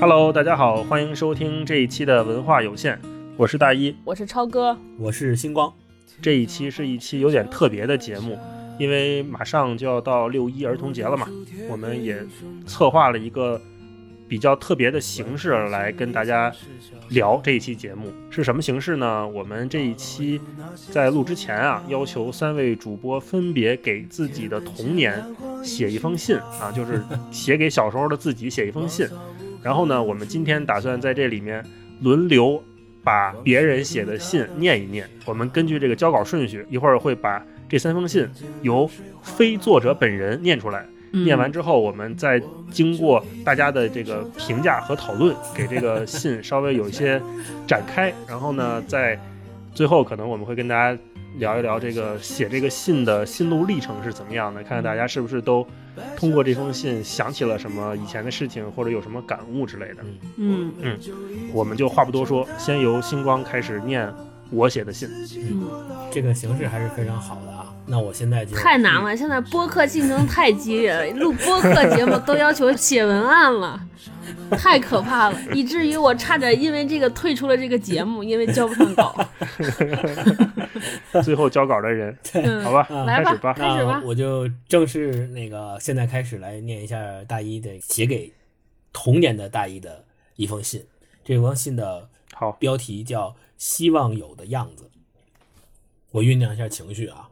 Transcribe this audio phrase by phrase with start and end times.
[0.00, 2.96] Hello，大家好，欢迎收听这一期的文化有限，
[3.36, 5.72] 我是大一，我是超哥，我是星光。
[6.22, 8.38] 这一期是一期有点特别的节目，
[8.78, 11.26] 因为马上就要到六一儿童节了嘛，
[11.68, 12.24] 我们也
[12.64, 13.60] 策划了一个
[14.28, 16.52] 比较特别的形式来跟大家
[17.08, 19.26] 聊这一期节目是什么形式呢？
[19.26, 20.40] 我们这一期
[20.90, 25.24] 在录之前啊，要求三位主播分别给自己的童年
[25.64, 29.08] 写一封信啊，就是写给小时候的自己写一封信。
[29.62, 31.64] 然后呢，我们今天打算在这里面
[32.02, 32.62] 轮流
[33.02, 35.08] 把别人写的信念一念。
[35.24, 38.28] 我们根据这个交稿顺序，一会儿会把这三封信
[38.62, 38.88] 由
[39.22, 40.86] 非作者本人念出来。
[41.12, 42.40] 念完之后，我们再
[42.70, 47.20] 经过大家的这个评价和讨论，给这个信稍微有一些
[47.66, 48.12] 展开。
[48.26, 49.18] 然后呢，在
[49.74, 51.00] 最后可能我们会跟大家
[51.36, 55.66] 聊一聊这个写这个信的心路历程是怎么样的，看看大家是不是都
[56.16, 59.96] 通过这封信想起了什么以前的事情，或者有什么感悟之类的。
[60.36, 60.98] 嗯嗯，
[61.52, 64.12] 我们就话不多说，先由星光开始念
[64.50, 65.08] 我写的信。
[65.36, 65.64] 嗯，
[66.10, 67.66] 这个形式还是非常好的啊。
[67.90, 73.80] 那我现在就太难了，现在播客竞争太激烈了，录播客节目都要求写文案了，
[74.50, 79.16] 太可怕了，以至于我差点因为这个退出了这个节目，因为交不上稿。
[81.24, 83.54] 最后交稿的人，嗯好吧，来开始吧。
[83.54, 88.32] 开始吧我就正式那个现在开始来念一下大一的写给
[88.92, 90.04] 童年的大一的
[90.36, 90.84] 一封信。
[91.24, 94.84] 这封信的好，标题叫《希望有的样子》。
[96.10, 97.27] 我酝酿一下情绪啊。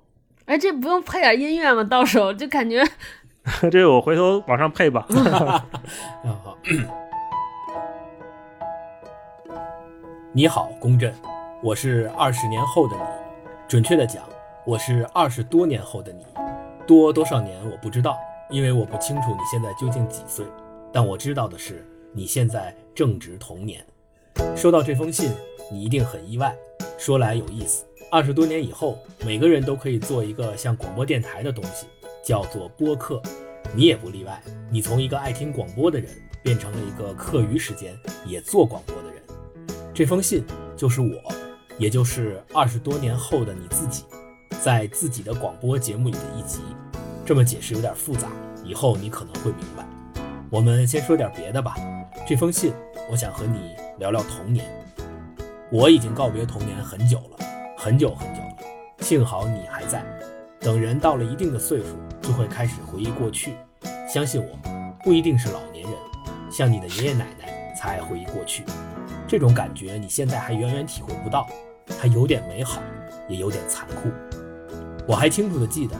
[0.47, 1.83] 哎，这不用配点音乐吗？
[1.85, 2.83] 到时候就感觉
[3.71, 5.05] 这个我回头往上配吧。
[5.11, 5.25] 嗯
[6.43, 6.57] 好，
[10.33, 11.13] 你好，公震，
[11.63, 13.03] 我是二十年后的你，
[13.69, 14.23] 准确的讲，
[14.65, 16.25] 我是二十多年后的你，
[16.87, 18.17] 多多少年我不知道，
[18.51, 20.45] 因为我不清楚你现在究竟几岁，
[20.93, 23.85] 但我知道的是，你现在正值童年。
[24.55, 25.33] 收到这封信，
[25.73, 26.55] 你一定很意外。
[26.99, 31.87] 说来有意思，二十多年以后，每个人都可以做一个像广播电台的东西，
[32.25, 33.21] 叫做播客。
[33.75, 34.41] 你也不例外，
[34.71, 36.09] 你从一个爱听广播的人，
[36.41, 39.21] 变成了一个课余时间也做广播的人。
[39.93, 40.45] 这封信
[40.77, 41.21] 就是我，
[41.79, 44.05] 也就是二十多年后的你自己，
[44.63, 46.61] 在自己的广播节目里的一集。
[47.25, 48.29] 这么解释有点复杂，
[48.65, 49.85] 以后你可能会明白。
[50.49, 51.75] 我们先说点别的吧。
[52.25, 52.73] 这封信，
[53.11, 54.65] 我想和你聊聊童年。
[55.73, 57.39] 我已经告别童年很久了，
[57.87, 58.57] 很久很久了。
[58.99, 60.05] 幸好你还在。
[60.59, 63.55] 等人到了一定的岁数，就会开始回忆过去。
[64.13, 64.59] 相信我，
[65.05, 65.93] 不一定是老年人，
[66.51, 68.65] 像你的爷爷奶奶才爱回忆过去。
[69.29, 71.47] 这种感觉你现在还远远体会不到，
[71.87, 72.83] 它有点美好，
[73.29, 74.11] 也有点残酷。
[75.07, 75.95] 我还清楚地记得，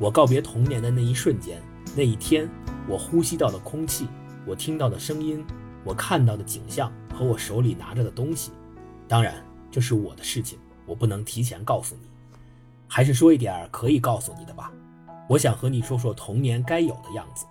[0.00, 1.62] 我告别童年的那一瞬间，
[1.94, 2.50] 那一天，
[2.88, 4.08] 我呼吸到的空气，
[4.44, 5.46] 我听到的声音，
[5.84, 8.50] 我看到的景象和我手里拿着的东西。
[9.06, 9.34] 当然，
[9.70, 12.08] 这是我的事情，我不能提前告诉你。
[12.88, 14.72] 还是说一点可以告诉你的吧。
[15.28, 17.44] 我想和你说说童年该有的样子。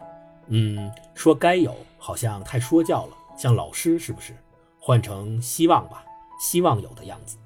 [0.48, 4.36] 嗯，说该有好像太说教了，像老师是不是？
[4.80, 6.04] 换成希望吧，
[6.40, 7.38] 希望有的样子。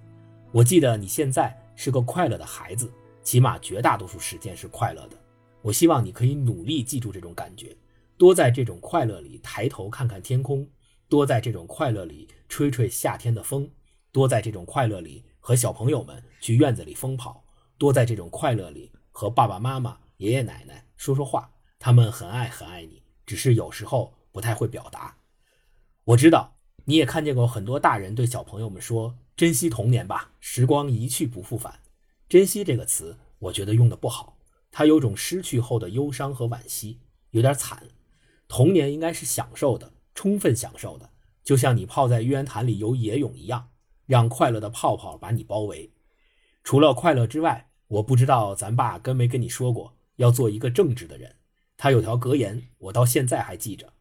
[0.52, 2.92] 我记得你现在是个快乐的孩子，
[3.24, 5.18] 起码绝大多数时间是快乐的。
[5.62, 7.76] 我希望你可以努力记住这种感觉，
[8.18, 10.68] 多在这种快乐里抬头看看天空，
[11.10, 13.68] 多在这种快乐里吹吹夏天的风，
[14.12, 17.44] 多在这种快乐里和小朋友们去院子里疯跑。
[17.78, 25.18] 多在这种快乐里和爸爸妈妈、爷爷奶奶说说话，他们很爱很爱你，只是有时候不太会表达。
[26.04, 31.80] 我知道你也看见过很多大人对小朋友们说：“珍惜童年吧，时光一去不复返。”
[32.30, 34.38] 珍惜这个词，我觉得用的不好，
[34.70, 37.00] 它有种失去后的忧伤和惋惜，
[37.32, 37.88] 有点惨。
[38.48, 41.10] 童年应该是享受的，充分享受的，
[41.44, 43.71] 就像你泡在玉渊潭里游野泳一样，
[44.12, 45.90] 让快乐的泡泡把你包围。
[46.66, 51.34] 除了快乐之外，我不知道咱爸跟没跟你说过，要做一个正直的人。
[51.78, 53.94] 他有条格言，我到现在还记着：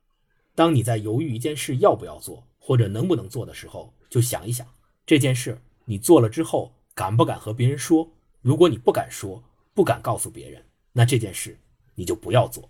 [0.56, 4.66] 当你在犹豫一件事要不要做，或者能不能做的时候，就想一想
[5.06, 8.10] 这件事你做了之后敢不敢和别人说。
[8.40, 11.56] 如果你不敢说，不敢告诉别人，那这件事
[11.94, 12.68] 你就不要做。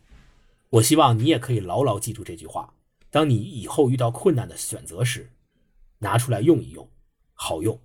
[0.68, 2.74] 我希望你也可以牢牢记住这句话。
[3.08, 5.30] 当你以后遇到困难的选择时，
[6.00, 6.86] 拿出来用一用，
[7.42, 7.80] 好用。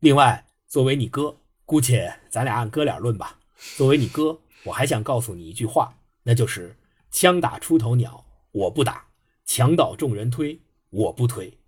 [0.00, 1.36] 另外，作为你哥。
[1.66, 3.38] 姑且咱俩按哥俩论吧。
[3.76, 6.76] 作为你哥，我还想告诉你一句话，那就是
[7.12, 9.06] “枪打出头鸟，我不打；
[9.44, 11.58] 墙倒众人推，我不推。”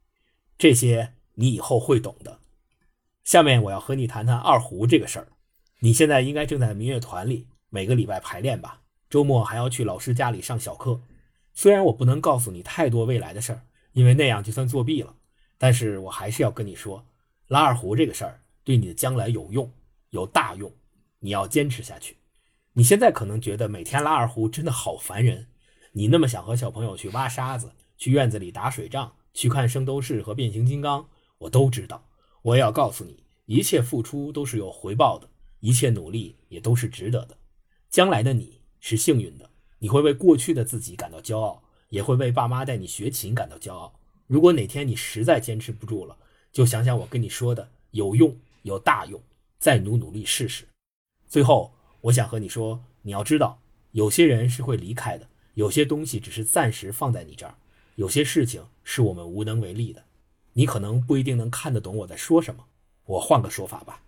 [0.59, 2.41] 这些你以后会懂的。
[3.23, 5.29] 下面我要和你谈谈二胡这个事儿。
[5.81, 11.01] 你现在应该正在民乐团里，每个礼拜排练吧，周末还要去老师家里上小课。
[11.55, 13.63] 虽然我不能告诉你太多未来的事儿，
[13.93, 15.15] 因为那样就算作弊了。
[15.59, 17.05] 但是我还是要跟你说，
[17.49, 19.71] 拉二胡这个事儿对你的将来有用，
[20.11, 20.73] 有大用，
[21.21, 22.17] 你要坚持下去。
[22.73, 25.47] 你现在可能觉得每天拉二胡真的好烦人，
[25.93, 31.09] 你那么想和小朋友去挖沙子，去院子里打水仗，去看圣斗士和变形金刚，
[31.39, 32.09] 我都知道。
[32.43, 35.29] 我也要告诉你，一切付出都是有回报的，
[35.61, 37.39] 一切努力也都是值得的。
[37.89, 39.49] 将来的你是幸运的，
[39.79, 43.95] 你会为过去的自己感到骄傲，也会为爸妈带你学琴感到骄傲。
[44.27, 46.17] 如果哪天你实在坚持不住了，
[46.51, 49.21] 就想想我跟你说的，有用，有大用，
[49.59, 50.65] 再努努力试试。
[51.29, 53.61] 最后，我想和你说，你要知道，
[53.93, 57.55] 有些人是会离开的，有些东西只是暂时放在你这儿，
[57.97, 60.05] 有些事情是我们无能为力的。
[60.55, 62.65] 你可能不一定能看得懂我在说什么，
[63.07, 64.01] 我换个说法吧，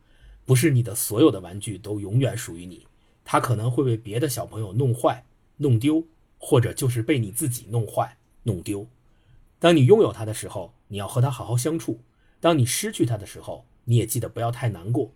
[0.45, 2.87] 不是你的所有的玩具都永远属于你。
[3.25, 5.25] 他可能会被别的小朋友弄坏、
[5.57, 6.05] 弄丢，
[6.39, 8.87] 或者就是被你自己弄坏、弄丢。
[9.59, 12.01] 当你拥有它的时候，你要和它好好相处；
[12.41, 15.13] 当你失去它的时候，你也记得不要太难过。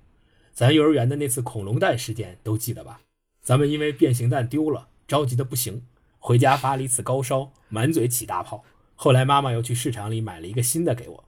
[0.53, 3.03] 咱幼儿园的那次恐龙蛋事件都记得吧？
[3.43, 5.83] 咱们因为变形蛋丢了，着急的不行，
[6.19, 8.65] 回家发了一次高烧，满嘴起大泡。
[8.95, 11.25] 后来妈妈又去市场里买了一个新的给我。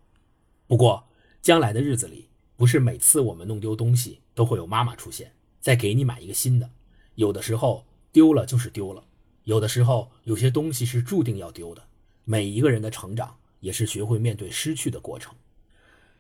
[0.67, 1.05] 不过
[1.41, 5.33] 将来的日子里，不是每次我们弄丢东西都会有妈妈出现。
[5.61, 6.71] 再给你买一个新的，
[7.15, 9.05] 有的时候丢了就是丢了，
[9.45, 11.85] 有的时候有些东西是注定要丢的。
[12.25, 15.35] 每一个人的成长也是学会面对失去的过程。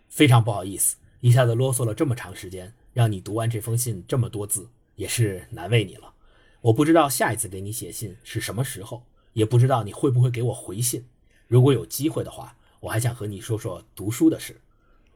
[0.08, 6.12] 非常不好意思，一下子啰嗦了这么长时间，让你读完这封信这么多字，也是难为你了。
[6.60, 11.06] 我不知道下一次给你写信是什么时候，也不知道你会不会给我回信。
[11.49, 14.60] 如果有机会的话，我还想和你说说读书的事。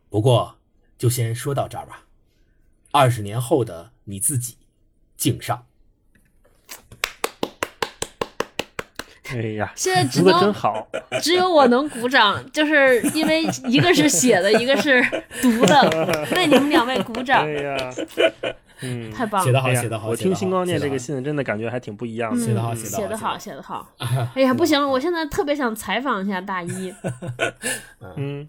[0.08, 0.56] 不过
[0.96, 2.06] 就先说到这儿吧。
[2.90, 4.56] 二十年后的你自己，
[5.16, 5.66] 敬上。
[9.30, 10.86] 哎呀， 现在只能好，
[11.22, 15.02] 只有我能鼓掌，就是因为一个是写的，一个是
[15.42, 17.76] 读的，为你们两位鼓掌哎，呀，
[18.82, 19.46] 嗯，太棒了。
[19.46, 20.08] 写的好，写的好。
[20.08, 22.44] 我听星光念这个，信，真的感觉还挺不一样的。
[22.44, 26.94] 写的好嗯写的好写的好，写好哎呀，不行了，我现在特别想采访一下大一。
[28.16, 28.46] 嗯，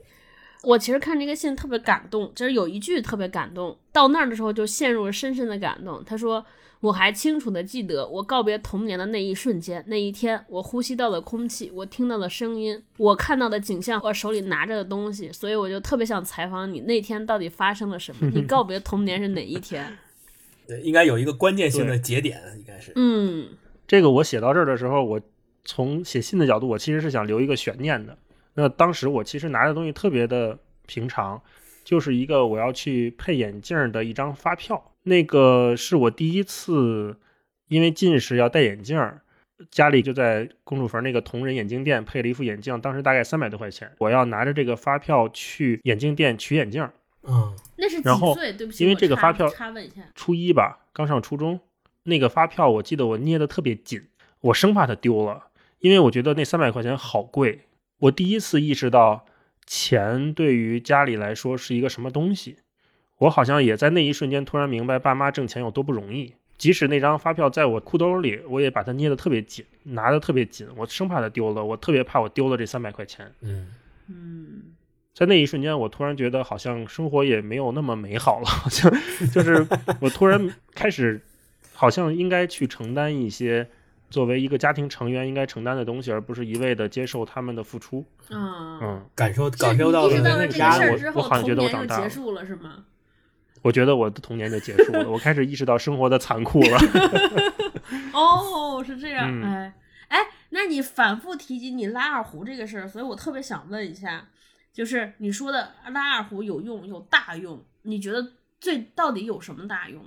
[0.63, 6.04] 我其实看这个信特别感动，就是有一句特别感动，到那儿的时候就陷入了深深的感动。
[6.04, 6.44] 他说
[6.81, 15.31] ：“我还清楚的记得我告别童年的那一瞬间，那一天，我呼吸到的空气，我听到的声音，我看到的景象，我手里拿着的东西。
[15.31, 18.30] 所以我就特别想采访你，那天到底发生了什么？
[18.33, 19.98] 你告别童年是哪一天？
[20.68, 22.92] 对，应该有一个关键性的节点，应该是。
[22.95, 23.48] 嗯
[23.88, 25.21] 这个我写到这儿的时候，我
[25.63, 28.18] 从写信的角度，我其实是想留一个悬念的。
[28.59, 30.57] 那当时我其实拿的东西特别的
[30.88, 31.39] 平常，
[31.83, 34.94] 就是一个我要去配眼镜的一张发票。
[35.04, 37.15] 那个是我第一次
[37.68, 39.21] 因为近视要戴眼镜儿，
[39.69, 43.92] 家里就在公主坟那个同仁眼镜店配了一副眼镜，当时大概三百多块钱。
[44.00, 46.92] 我要拿着这个发票去眼镜店取眼镜儿，
[47.30, 48.51] 嗯，那是几然后岁？
[48.54, 50.01] 对不起，因为这个发票插问一下。
[50.15, 51.59] 初一吧，刚上初中，
[52.04, 54.01] 那个发票我记得我捏的特别紧，
[54.42, 57.62] 我生怕它丢了，因为我觉得那三百块钱好贵。
[57.99, 59.25] 我第一次意识到
[59.65, 62.57] 钱对于家里来说是一个什么东西，
[63.17, 66.33] 我好像也在那一瞬间突然明白爸妈挣钱有多不容易。
[66.57, 73.31] 即使那张发票在我裤兜里，我也把它捏得特别紧，拿得特别紧，我生怕它丢了，我特别怕我丢了这三百块钱。
[73.42, 73.68] 嗯，
[74.07, 74.63] 嗯
[75.13, 78.92] 在那一瞬间，我突然觉得好像生活也没有那么美好了，好像
[79.31, 79.68] 就是
[79.99, 81.21] 我突然开始，
[81.73, 83.68] 好像应该去承担一些
[84.09, 88.06] 作为一个家庭成员应该承担的东西，而不是一味的接受他们的付出。
[88.30, 92.85] 啊，嗯，感受感受到这个事儿我之后，我好像觉得我童年就长大了结束了，是吗？
[93.64, 96.78] 我觉得我的童年就结束了，我开始意识到生活的残酷了。
[98.14, 99.73] 哦，是这样，嗯哎
[100.09, 100.19] 哎，
[100.52, 104.30] 那你反复提及你拉二胡这个事儿，所以我特别想问一下，
[104.71, 108.26] 就是你说的拉二胡有用有大用，你觉得
[108.61, 110.02] 最到底有什么大用？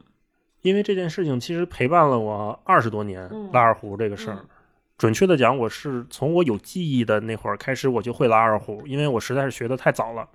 [0.63, 4.37] 因为这件事情其实陪伴了我二十多年嗯，拉二胡这个事儿。
[4.41, 4.47] 嗯
[5.01, 10.29] 准确的讲，我是从我有记忆的那会儿开始，我就会拉二胡，因为我实在是学的太早了。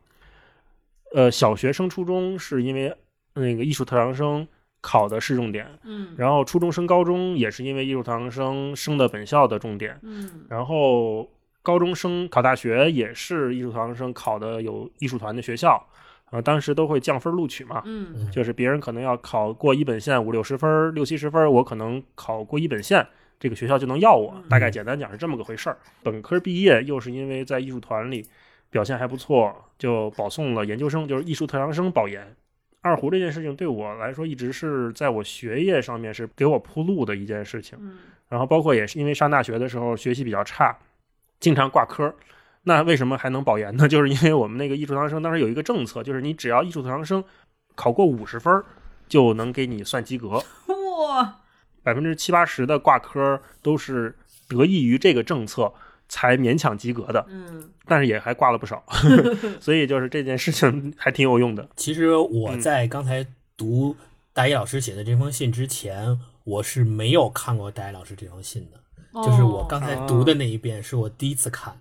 [1.14, 2.92] 呃，小学升初中是因为
[3.36, 4.48] 那个艺术特长生
[4.82, 11.30] 考的是重点，嗯然后初中升高中也是因为艺术特长生升的本校的重点，嗯然后
[11.62, 15.80] 高中生考大学也是艺术特长生考的有艺术团的学校，
[16.32, 23.06] 呃，当时都会降分录取嘛，嗯就是别人可能要考过一本线五六十分、六七十分，我可能考过一本线，
[23.40, 24.36] 这个学校就能要我。
[24.50, 25.78] 大概简单讲是这么个回事儿。
[26.04, 28.26] 本科毕业又是因为在艺术团里
[28.70, 32.36] 表现还不错，就保送了研究生，就是艺术特长生保研。
[32.82, 37.78] 二胡这件事情对我来说一直是在我学业上面是给我铺路的一件事情。
[37.82, 40.76] 嗯然后包括也是因为上大学的时候学习比较差，
[41.40, 42.16] 经常挂科儿。
[42.66, 43.86] 那为什么还能保研呢？
[43.90, 47.24] 就是因为我们那个艺术特长生当时有一个政策，就是你只要艺术特长生
[47.74, 48.64] 考过五十分，
[49.08, 50.44] 就能给你算及格。
[51.08, 51.40] 哇，
[51.84, 54.16] 百分之七八十的挂科都是
[54.48, 55.74] 得益于这个政策
[56.08, 58.84] 才勉强及格的，嗯但是也还挂了不少。
[59.62, 61.70] 所以就是这件事情还挺有用的。
[61.76, 63.96] 其实我在刚才读
[64.34, 68.80] 大一老师写的这封信之前，我是没有看过大一老师这封信的。
[69.24, 71.78] 就是我刚才读的那一遍是我第一次看，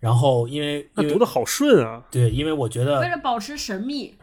[0.00, 2.02] 然后因为那读的好顺啊！
[2.10, 4.14] 对，因为我觉得为了保持神秘，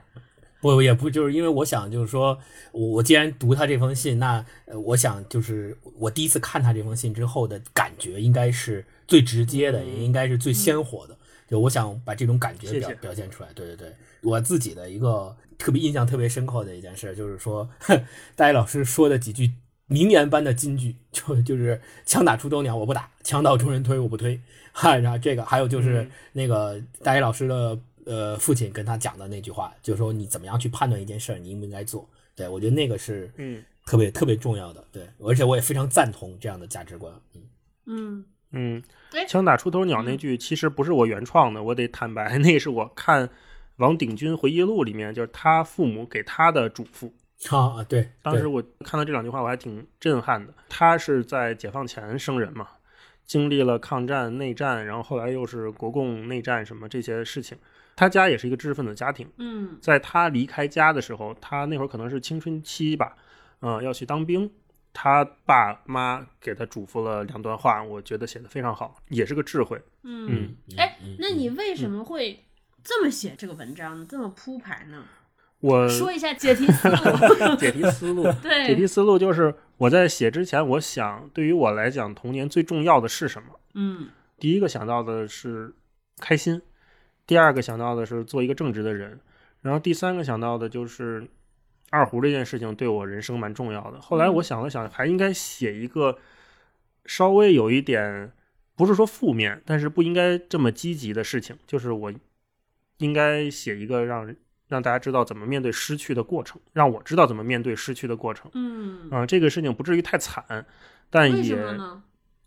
[0.60, 2.38] 不也不就是因为我想就是说
[2.72, 11.16] 我我既然读他这封信，那呃我想就是我第一次看他这封信之后的感觉应该是最直接的，也应该是最鲜活的。
[11.48, 13.50] 就我想把这种感觉表谢谢表现出来。
[13.54, 17.70] 对对对，我自己的一个特别印象特别深刻的一件事，就是说
[18.36, 19.52] 大一老师说的几句
[19.88, 24.40] 名言般的金句， 就就是枪打出头鸟我不打，枪到中人推我不推。
[24.72, 32.08] 哈，然后这个还有就是嗯那个大一老师的呃父亲跟他讲的那句话，就是说你怎么样去判断一件事儿，你应不应该做。
[32.36, 34.84] 对我觉得那个是嗯特别特别重要的。
[34.92, 37.12] 对，而且我也非常赞同这样的价值观。
[37.34, 37.42] 嗯，
[37.88, 43.28] 嗯嗯哎，枪打出头鸟那句其实不是我原创的，我得坦白， 那是我看
[43.78, 47.12] 王鼎钧回忆录里面，就是他父母给他的嘱咐。
[47.52, 50.54] 啊啊，对，当时我看到这两句话，我还挺震撼的。
[50.68, 52.68] 他是在解放前生人嘛，
[53.26, 57.58] 经历了抗战、内战，然后后来又是国共内战什么这些事情。
[57.96, 63.16] 他家也是一个知识分子家庭，嗯在他离开家的时候，他那会儿可能是青春期吧，
[63.62, 64.52] 嗯、要去当兵。
[64.94, 69.80] 他爸妈给他嘱咐了两段话，我觉得写的非常好，也是个智慧。
[70.02, 72.46] 嗯嗯，哎嗯，那你为什么会
[72.84, 74.06] 这么写这个文章呢？
[74.10, 75.04] 这么铺排呢？
[75.62, 77.56] 我 说一下 解题思路。
[77.58, 83.60] 解题思路，对解，题思路就是我在写之前，我想对于我来讲，童年最重要的是什么？
[83.74, 84.10] 嗯
[84.40, 85.74] 第一个想到的是
[86.20, 86.62] 开心，
[87.26, 89.20] 第二个想到的是做一个正直的人，
[89.62, 91.28] 然后第三个想到的就是
[91.90, 94.00] 二胡这件事情对我人生蛮重要的。
[94.00, 96.20] 后来我想了想，还应该写一个
[97.06, 98.32] 稍微有一点，
[98.76, 102.14] 不是说负面，但是不应该这么积极的事情，就是我
[103.00, 104.36] 应该写一个让
[104.68, 108.50] 让大家知道怎么面对失去的过程，让我知道怎么面对失去的过程。
[108.54, 110.66] 嗯，啊、这个事情不至于太惨，
[111.10, 111.58] 但也？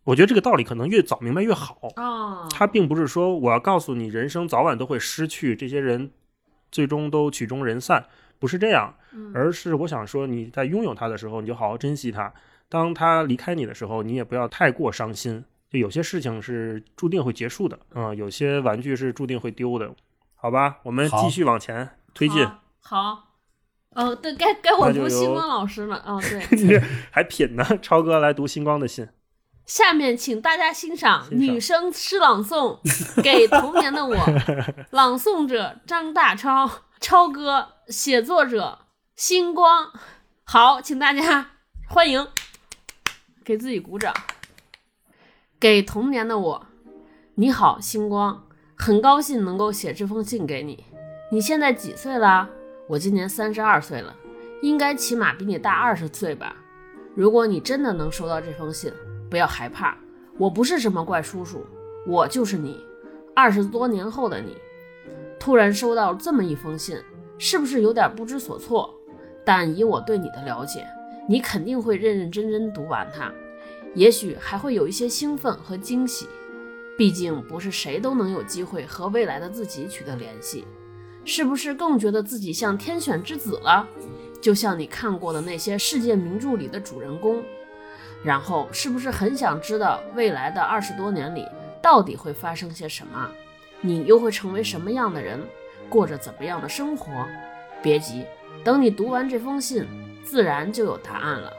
[0.05, 1.93] 我觉得这个道理可能越早明白越好。
[1.97, 6.11] 哦，他并不是说我要告诉你人生早晚都会失去，这些人
[6.73, 8.07] 最终都曲终人散，
[8.39, 12.33] 不是这样，嗯而是我想说你在拥有他的时候，你就好好珍惜他；
[12.69, 15.45] 当他离开你的时候，你也不要太过伤心。
[15.69, 19.95] 就有些事情是注定会结束的，嗯，有些玩具是注定会丢的，
[20.35, 20.79] 好吧？
[20.83, 22.51] 我们继续往前推荐，
[22.81, 23.27] 好。
[23.93, 25.97] 哦，对，该该我读星光老师了。
[26.07, 27.65] 哦，对， 你还品呢？
[27.83, 29.09] 超哥来读星光的信，
[29.67, 32.81] 下面请大家欣赏欣赏女生诗朗诵
[33.23, 34.15] 《给童年的我
[34.93, 38.79] 》，朗诵者张大超，超哥，写作者
[39.17, 39.91] 星光。
[40.45, 41.51] 好，请大家
[41.89, 42.29] 欢迎，
[43.45, 44.15] 给自己鼓掌。
[45.59, 46.67] 给童年的我，
[47.35, 50.85] 你好，星光，很高兴能够写这封信给你。
[51.33, 52.51] 你现在几岁啦？
[52.89, 54.13] 我今年三十二岁了，
[54.63, 56.57] 应该起码比你大二十岁吧。
[57.15, 58.93] 如果你真的能收到这封信，
[59.31, 59.97] 不要害怕，
[60.37, 61.65] 我不是什么怪叔叔，
[62.05, 62.85] 我就是你，
[63.33, 64.57] 二十多年后的你。
[65.39, 66.99] 突然收到这么一封信，
[67.39, 68.93] 是不是有点不知所措？
[69.45, 70.85] 但以我对你的了解，
[71.29, 73.33] 你肯定会认认真真读完它，
[73.95, 76.27] 也许还会有一些兴奋和惊喜。
[76.99, 80.67] 毕竟不是谁都能有机会和未来的自己取得联系，
[81.25, 83.87] 是不是更觉得自己像天选之子了？
[84.41, 87.43] 就像你看过的那些世界名著里的主人公，
[88.25, 91.47] 然后是不是很想知道未来的二十多年里
[91.83, 93.31] 到底会发生些什么？
[93.83, 95.41] 你又会成为什么样的人，
[95.89, 97.11] 过着怎么样的生活？
[97.83, 98.25] 别急，
[98.65, 99.87] 等你读完这封信，
[100.25, 101.53] 自然就有答案了。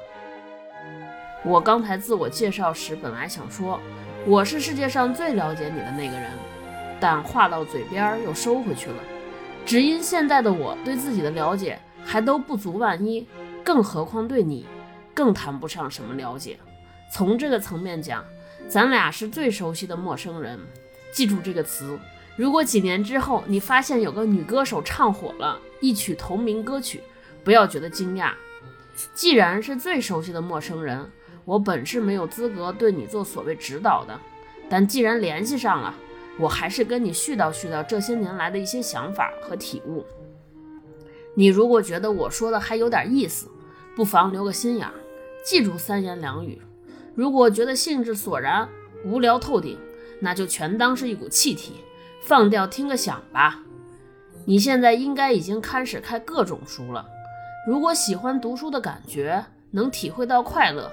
[1.43, 3.79] 我刚才自我介绍时，本来想说
[4.25, 6.31] 我是世界上最了解你的那个人，
[6.99, 8.97] 但话到嘴边又收回去了，
[9.65, 13.25] 只因现在的我对自己的了解还都不足万一，
[13.63, 14.65] 更何况对你，
[15.13, 16.57] 更谈不上什么了解。
[17.13, 18.23] 从这个层面讲，
[18.67, 20.59] 咱俩是最熟悉的陌生人。
[21.13, 21.97] 记住这个词。
[22.37, 27.01] 如果几年之后你发现有个女歌手唱火了一曲同名歌曲，
[27.43, 28.31] 不要觉得惊讶。
[29.13, 31.09] 既然是最熟悉的陌生人，
[31.43, 34.19] 我本是没有资格对你做所谓指导的，
[34.69, 35.93] 但既然联系上了，
[36.41, 40.03] 我还是跟你絮叨絮叨这些年来的一些想法和体悟。
[41.35, 43.47] 你如果觉得我说的还有点意思，
[43.95, 44.89] 不妨留个心眼，
[45.45, 46.61] 记住三言两语。
[47.13, 48.67] 如果觉得兴致索然、
[49.05, 49.77] 无聊透顶，
[50.19, 51.75] 那就全当是一股气体，
[52.21, 53.63] 放掉听个响吧。
[54.45, 57.05] 你现在应该已经开始看各种书了。
[57.67, 60.91] 如果喜欢读书的感觉，能体会到快乐，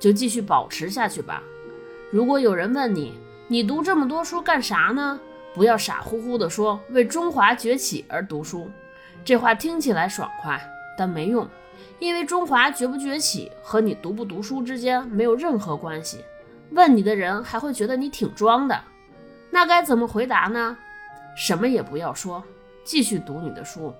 [0.00, 1.42] 就继续保持下去吧。
[2.10, 3.12] 如果有人问你，
[3.48, 5.20] 你读这么多书干啥呢？
[5.54, 8.68] 不要傻乎乎的说为中华崛起而读书，
[9.24, 10.60] 这话听起来爽快，
[10.98, 11.48] 但没用，
[12.00, 16.24] 因为中华崛不崛起和你读不读书之间没有任何关系。
[16.72, 18.78] 问你的人还会觉得你挺装的。
[19.48, 20.76] 那该怎么回答呢？
[21.36, 22.42] 什么也不要说，
[22.82, 23.94] 继续读你的书。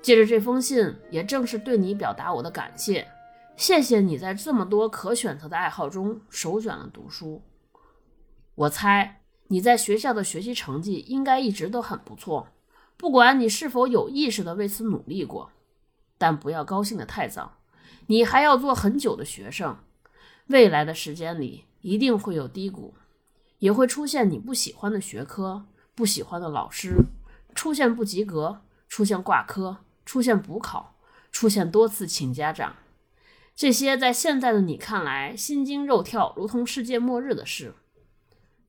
[0.00, 3.06] 借着这封信，也正是对你表达我的感谢。
[3.56, 7.42] 谢谢你在这么多可选择的爱好中首选了读书。
[8.54, 12.48] 我猜你在学校的学习成绩应该一直都很不错，
[12.96, 15.50] 不管你是否有意识的为此努力过。
[16.16, 17.58] 但不要高兴得太早，
[18.06, 19.76] 你还要做很久的学生。
[20.46, 22.94] 未来的时间里一定会有低谷，
[23.58, 26.96] 也会出现你不喜欢的学科、不喜欢的老师，
[27.54, 30.96] 出现不及格，出现挂科，出现补考，
[31.32, 32.76] 出现多次请家长。
[33.56, 37.74] 这些在现在的你看来心惊肉跳，如同世界末日的事，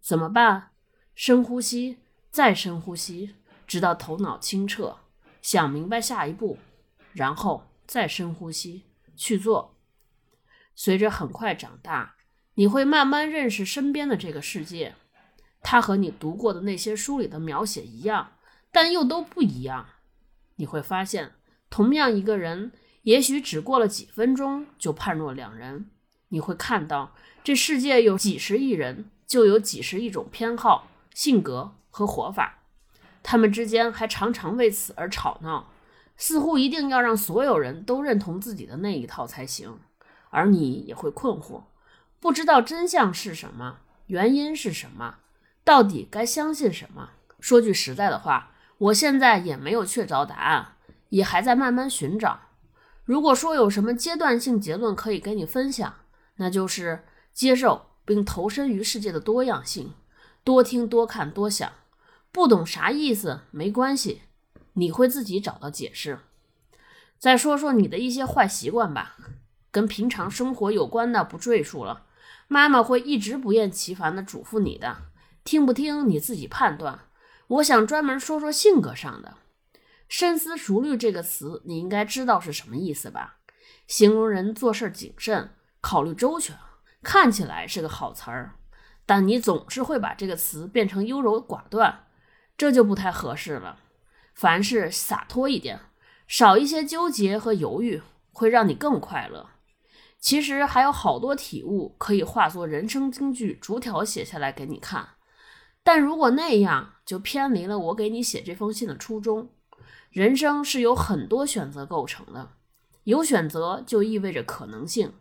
[0.06, 0.70] 怎么办？
[1.16, 1.98] 深呼吸，
[2.30, 3.34] 再深呼吸，
[3.66, 4.98] 直到头脑清澈，
[5.42, 6.60] 想明白下一步，
[7.12, 8.84] 然后再深呼吸
[9.16, 9.76] 去做。
[10.76, 12.18] 随着很快长大，
[12.54, 14.94] 你会慢慢认识身边的这个世界，
[15.64, 18.34] 它和你读过的那些书里的描写一样，
[18.72, 19.88] 但又都不一样。
[20.58, 21.32] 你会发现，
[21.72, 22.72] 同样一个人。
[23.02, 25.90] 也许只过了几分钟就判若两人。
[26.30, 32.60] 你会看到，这世界有几十亿人，就有几十亿种偏好、性格和活法，
[33.24, 35.72] 他们之间还常常为此而吵闹，
[36.18, 39.80] 似乎一定要让所有人都认同自己的那一套才行。
[40.30, 41.64] 而你也会困惑，
[42.20, 45.20] 不知道真相是什么，原因是什么，
[45.64, 47.12] 到底该相信什么？
[47.40, 50.74] 说句实在的话，我现在也没有确凿答案，
[51.10, 52.42] 也还在慢慢寻找。
[53.06, 55.94] 如果说有什么阶段性结论可以跟你分享，
[56.36, 59.94] 那就是接受并投身于世界的多样性，
[60.44, 61.72] 多听多看多想，
[62.32, 64.22] 不懂啥意思没关系，
[64.74, 66.20] 你会自己找到解释。
[67.18, 69.18] 再说说你的一些坏习惯吧，
[69.72, 72.06] 跟平常生活有关的不赘述了，
[72.48, 74.98] 妈妈会一直不厌其烦地嘱咐你的，
[75.44, 77.00] 听不听你自己判断。
[77.48, 79.38] 我想专门说说性格上的。
[80.08, 83.38] 深思熟虑这个词，你应该知道是什么意思吧？
[83.88, 85.50] 形容人做事谨慎、
[85.82, 86.56] 考虑周全，
[87.06, 88.56] 看起来是个好词儿，
[89.06, 92.08] 但你总是会把这个词变成优柔寡断，
[92.58, 93.78] 这就不太合适了。
[94.34, 95.80] 凡事洒脱一点，
[96.28, 98.02] 少一些纠结和犹豫，
[98.34, 99.52] 会让你更快乐。
[100.20, 105.10] 其实还有好多体悟可以化作人生金句，逐条写下来给你看。
[105.84, 109.52] 但如果那样，就偏离了我给你写这封信的初衷。
[110.10, 112.54] 人生是由很多选择构成的，
[113.04, 115.14] 有选择就意味着可能性，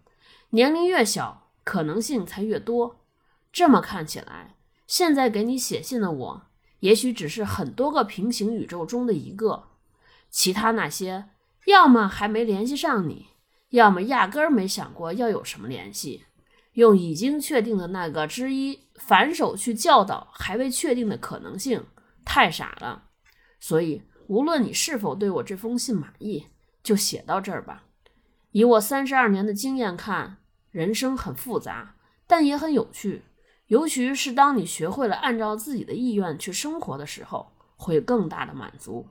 [0.51, 3.05] 年龄越小，可能性才越多。
[3.53, 4.55] 这么看起来，
[4.87, 6.43] 现在给你写信的我，
[6.81, 9.65] 也许只是很多个平行宇宙中的一个，
[10.31, 11.31] 其他那些
[11.67, 13.29] 要么还没联系上你，
[13.71, 16.25] 要么压根儿没想过要有什么联系。
[16.75, 21.85] 用已经确定的那个之一反手去教导还未确定的可能性，
[22.25, 23.05] 太傻了。
[23.59, 24.03] 所以。
[24.27, 26.47] 无论你是否对我这封信满意，
[26.83, 27.85] 就写到这儿吧。
[28.53, 30.39] 以我三十二年的经验看，
[30.75, 31.95] 人生很复杂，
[32.27, 33.23] 但也很有趣。
[33.69, 39.07] 尤其是当你学会了按照自己的意愿去生活的时候，会更大的满足。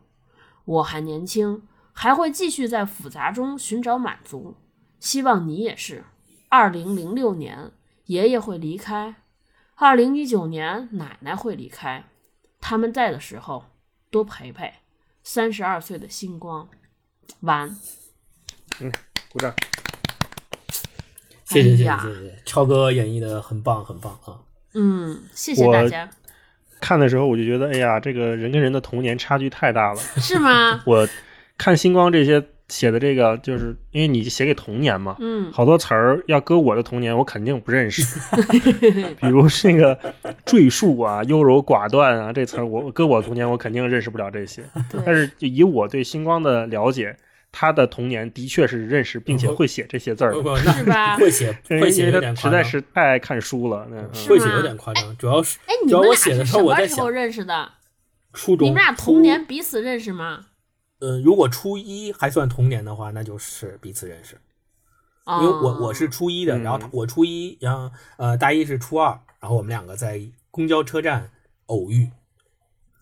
[0.65, 4.57] 我还年轻，还会继续在复杂中寻找满足。
[4.99, 6.03] 希望你也是。
[6.49, 7.71] 二零零六年，
[8.07, 9.15] 爷爷会离开；
[9.75, 12.03] 二零一九年，奶奶会离开。
[12.59, 13.63] 他们在的时候，
[14.11, 14.73] 多陪陪。
[15.23, 16.67] 三十二岁的星光，
[17.39, 17.73] 晚。
[18.81, 18.91] 嗯，
[19.31, 19.55] 鼓掌。
[21.53, 24.41] 谢谢谢谢谢谢，超哥演绎的很棒很棒啊。
[24.73, 26.09] 嗯，谢谢大家。
[26.81, 29.99] 看的时候我就觉得，哎呀，这个人跟人的童年差距太大了。
[30.19, 30.81] 是吗？
[30.87, 31.07] 我
[31.57, 32.43] 看星光这些。
[32.69, 38.01] 写的这个就是因为你写给童年嘛，嗯，好多词儿要搁我的童年，我肯定不认识。
[39.19, 39.99] 比如那个
[40.43, 44.63] 赘述啊、优柔寡断啊，这词儿我搁我童年我肯定认识不了这些。
[45.05, 47.15] 但是以我对星光的了解，
[47.55, 51.15] 他的童年的确是认识并且会写这些字儿，是吧？
[51.21, 53.87] 会写，会写有点实在是太爱看书了，
[54.27, 55.15] 会写有点夸张。
[55.17, 56.45] 主要是，哎，你们俩是什么
[56.87, 57.71] 时候认识的？
[58.33, 58.67] 初中。
[58.67, 60.47] 你们俩童年彼此认识吗？
[60.99, 64.35] 嗯，如果初一还算童年的话，那就是彼此认识。
[65.25, 71.29] 因为我我是初一的，然后我初一，然后呃大一是初二，然后我们两个在公交车站
[71.67, 72.09] 偶遇，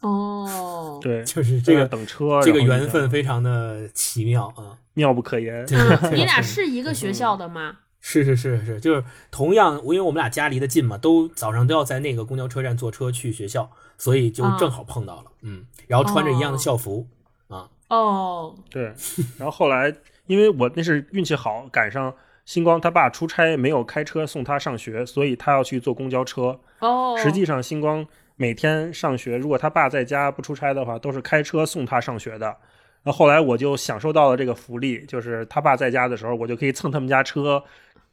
[0.02, 4.78] 哦，对， 就是这个等车，这个缘分非常的奇妙啊。
[4.94, 5.66] 妙不可言。
[6.12, 7.78] 你俩是一个学校的吗？
[8.02, 15.26] 是是是是，就是同样，因为我们俩家离得近嘛，都早上都要在那个公交车站坐车去学校，所以就正好碰到了。
[15.44, 17.08] 嗯，然后穿着一样的校服
[17.48, 18.94] 啊，哦，对，
[19.38, 19.94] 然后后来
[20.26, 26.60] 因为我那是运气好，赶上星光他爸出差没有开车送他上学，所以他要去坐公交车。
[26.80, 28.06] 哦，实际上，星光
[28.42, 32.58] 每天上学，如果他爸在家不出差的话，都是开车送他上学的。
[33.04, 37.64] 那后来我就享受到了这个福利，就是他爸在家的时候，我就可以蹭他们家车，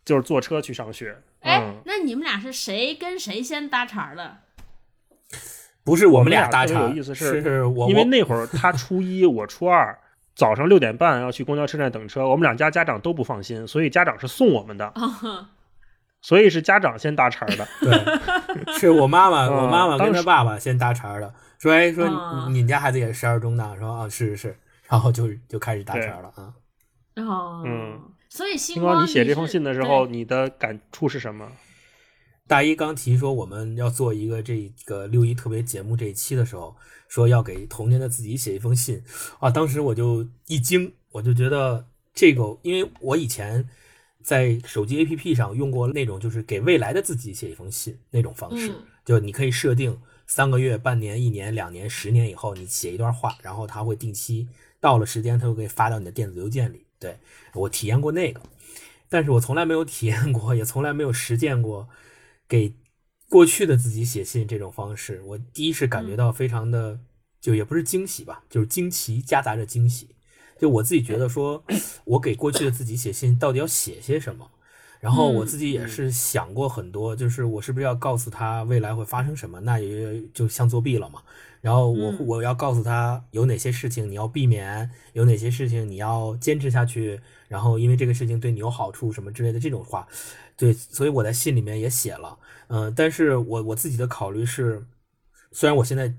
[0.05, 1.17] 就是坐车去上学。
[1.41, 4.37] 哎嗯，，那你们俩是谁跟谁先搭茬的？
[5.83, 9.99] 不是我们们俩搭茬，有意思是是我我因为那会儿他初一，我初二，
[10.35, 15.49] 早上六点半要去公交车站等车，我们两家家长都不放心，所以家长是送我们的，啊，
[16.29, 17.67] 所以是家长先搭茬的。
[17.81, 20.13] 对，是我妈妈，嗯 我妈妈跟当时。
[20.13, 22.45] 她爸爸先搭茬的，说哎说啊。
[22.51, 24.59] 你们家孩子也是十二中的，说啊是是是，
[24.91, 26.53] 然后就就开始搭茬了啊。
[27.17, 31.51] 哦，嗯，所以星星光，你写这封信的时候，你的感触是什么？
[32.47, 36.77] 大一刚提说我们要做一个这个六一特别节目这一期的时候，
[37.09, 39.03] 说要给童年的自己写一封信。
[39.41, 43.67] 啊，当时我就一惊，我就觉得这个，因为我以前
[44.29, 54.47] 在手机 APP 上用过那种就是给未来的自己写一封信那种方式，嗯就你可以设定三个月、半年、一年、两年、十年以后，你写一段话，然后它会定期
[54.81, 56.85] 到了时间，它就可以发到你的电子邮件里。
[56.99, 57.17] 对
[57.55, 58.43] 我体验过那个，
[59.09, 61.89] 但是我从来没有体验过，也从来没有实践过
[62.47, 62.75] 给
[63.31, 65.23] 过去的自己写信这种方式。
[65.25, 67.01] 我第一是感觉到非常的，
[67.41, 70.11] 就也不是惊喜吧，就是惊奇夹杂着惊喜。
[70.59, 71.63] 就我自己觉得说，
[72.05, 74.51] 我给过去的自己写信到底要写些什么？
[75.01, 79.61] 然后我自己也是想过很多，就是我是不是要告诉他未来会发生什么？
[79.61, 81.23] 那也就像作弊了嘛。
[81.61, 90.07] 然后我嗯我要告诉他有哪些事情你要避免，有哪些事情你要坚持下去，然后因为这个事情对你有好处什么之类的这种话，
[90.57, 94.85] 对，所以我在信里面也写了，嗯、但是我我自己的考虑是，
[95.53, 96.15] 虽然我现在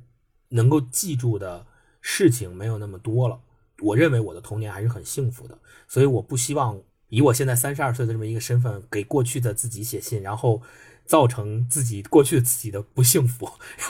[0.50, 1.66] 能够记住的
[2.02, 3.40] 事情没有那么多了，
[3.82, 10.62] 我认为我的童年还是很幸福的，所以我不希望以我现在三十二岁的这么一个身份给过去的自己写信，然后
[11.06, 13.50] 造成自己过去的自己的不幸福，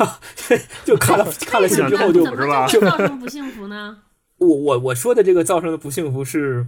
[0.86, 4.04] 就看了看了信之后就是吧就造 成不幸福呢？
[4.38, 6.66] 我我我说的这个造成的不幸福是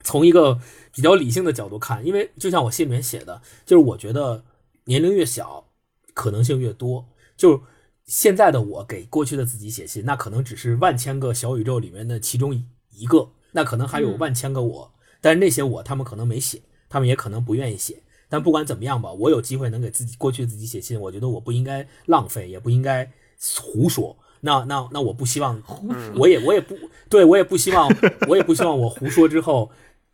[0.00, 0.58] 从一个
[0.92, 4.44] 比较理性的角度看，因为就像我信里面写的，就是我觉得
[4.86, 5.64] 年龄越小，
[6.12, 7.06] 可能性越多。
[7.36, 7.62] 就
[8.06, 12.54] 现在的我给过去的自己写信，那可能只是万千个小宇宙里面的其中
[12.90, 18.02] 一个，那可能还有嗯万千个我，但是那些我他们可能没写，他们也可能不愿意写。
[18.28, 23.10] 但不管怎么样吧，我有机会能给自己过去自己写信，我觉得我不应该浪费，也不应该
[23.62, 24.16] 胡说。
[24.40, 25.62] 那那那我不希望，
[26.16, 26.76] 我也我也不
[27.08, 27.88] 对我也不希望，
[28.28, 29.70] 我也不希望我胡说之后，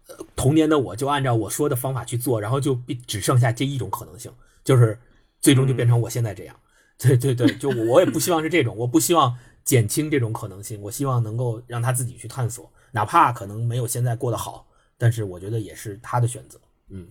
[0.06, 4.30] 呃童年的我就按照我说的方法去做，然后就必只剩下这一种可能性，
[4.62, 4.98] 就是
[5.40, 6.54] 最终就变成我现在这样。
[7.00, 14.66] 对对对，就我我也不希望是这种，我不希望减轻这种可能性，我希望能够让他自己去探索，哪怕可能没有现在过得好，
[14.98, 16.60] 但是我觉得也是他的选择。
[16.90, 17.08] 嗯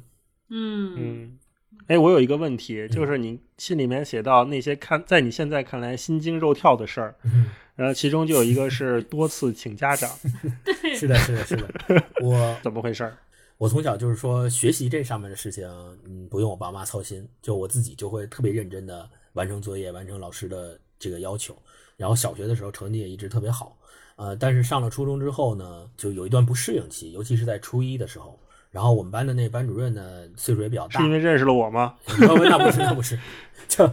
[0.49, 1.39] 嗯嗯，
[1.88, 10.10] 哎，我有一个问题，就是你信里面写到那些看在你现在看来心惊肉跳的事儿，嗯，然后其中就有一个是多次请家长，
[10.95, 11.67] 是的，是的，是的，
[12.21, 13.17] 我怎么回事儿？
[13.58, 15.67] 我从小就是说学习这上面的事情，
[16.06, 21.56] 嗯，不用我爸妈操心，就我自己就会特别认真的完成作业，完成老师的这个要求。
[21.98, 23.78] 然后小学的时候成绩也一直特别好，
[24.15, 28.39] 呃，但是上了初中之后呢，就有一段不适应期，尤其是在初一的时候。
[28.72, 31.96] 然后我们班的那班主任呢，岁数也比较大是因，为认识了我吗？
[32.20, 32.28] 那
[32.60, 33.20] 不是那不是，
[33.68, 33.88] 就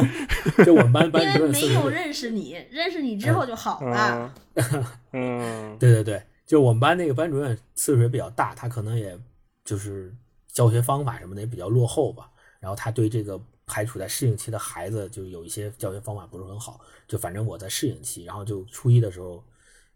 [0.64, 4.32] 就我们班班因为没主任岁数有认识你，认识你之后就好了。
[4.54, 9.14] 嗯嗯 对对对，就我们班那个班主任岁数也比较大，他可能也
[9.62, 10.10] 就是
[10.48, 12.30] 教学方法什么的也比较落后吧。
[12.60, 16.80] 然后他对这个还处在适应期的孩子，就有一些教学方法不是很好。
[17.08, 19.42] 就反正我在适应期，然后就初一的时候，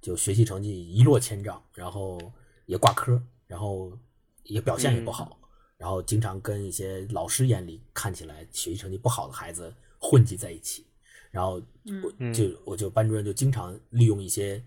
[0.00, 2.18] 就学习成绩一落千丈，然后
[2.66, 3.92] 也挂科，然后
[4.44, 5.38] 也表现也不好，
[5.76, 10.86] 然后经常跟一些老师眼里看起来学习成绩不好的孩子混迹在一起。
[11.30, 11.62] 然后
[12.02, 14.62] 我嗯就我就班主任就经常利用一些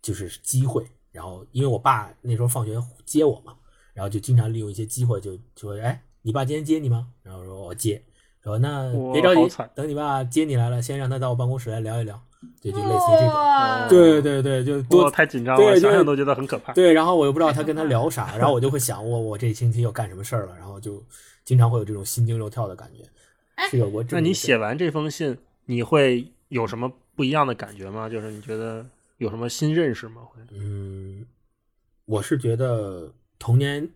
[0.00, 3.54] 就是机会，然后因为我爸那时候放学接我嘛，
[3.92, 7.12] 然后就经常利用一些机会就就说哎，你爸今天接你吗？
[7.22, 8.02] 然后说我接，
[8.48, 12.20] 说那别着急，等你爸接你来了，先让他到我办公室来聊一聊，
[12.60, 13.88] 就就类似于这种。
[13.88, 16.72] 对对对，就哇，多太紧张对了，想想都觉得很可怕。
[16.72, 21.02] 对，然后我又不知道他跟他聊啥，然后我就会想我我这星期又干什么事儿了，然后就
[21.44, 23.04] 经常会有这种心惊肉跳的感觉。
[23.54, 28.08] 哎是有过那你写完这封信，你会有什么不一样的感觉吗？
[28.08, 28.86] 就是你觉得
[29.18, 30.22] 有什么新认识吗？
[30.24, 31.26] 会嗯，
[32.06, 33.86] 我是觉得童年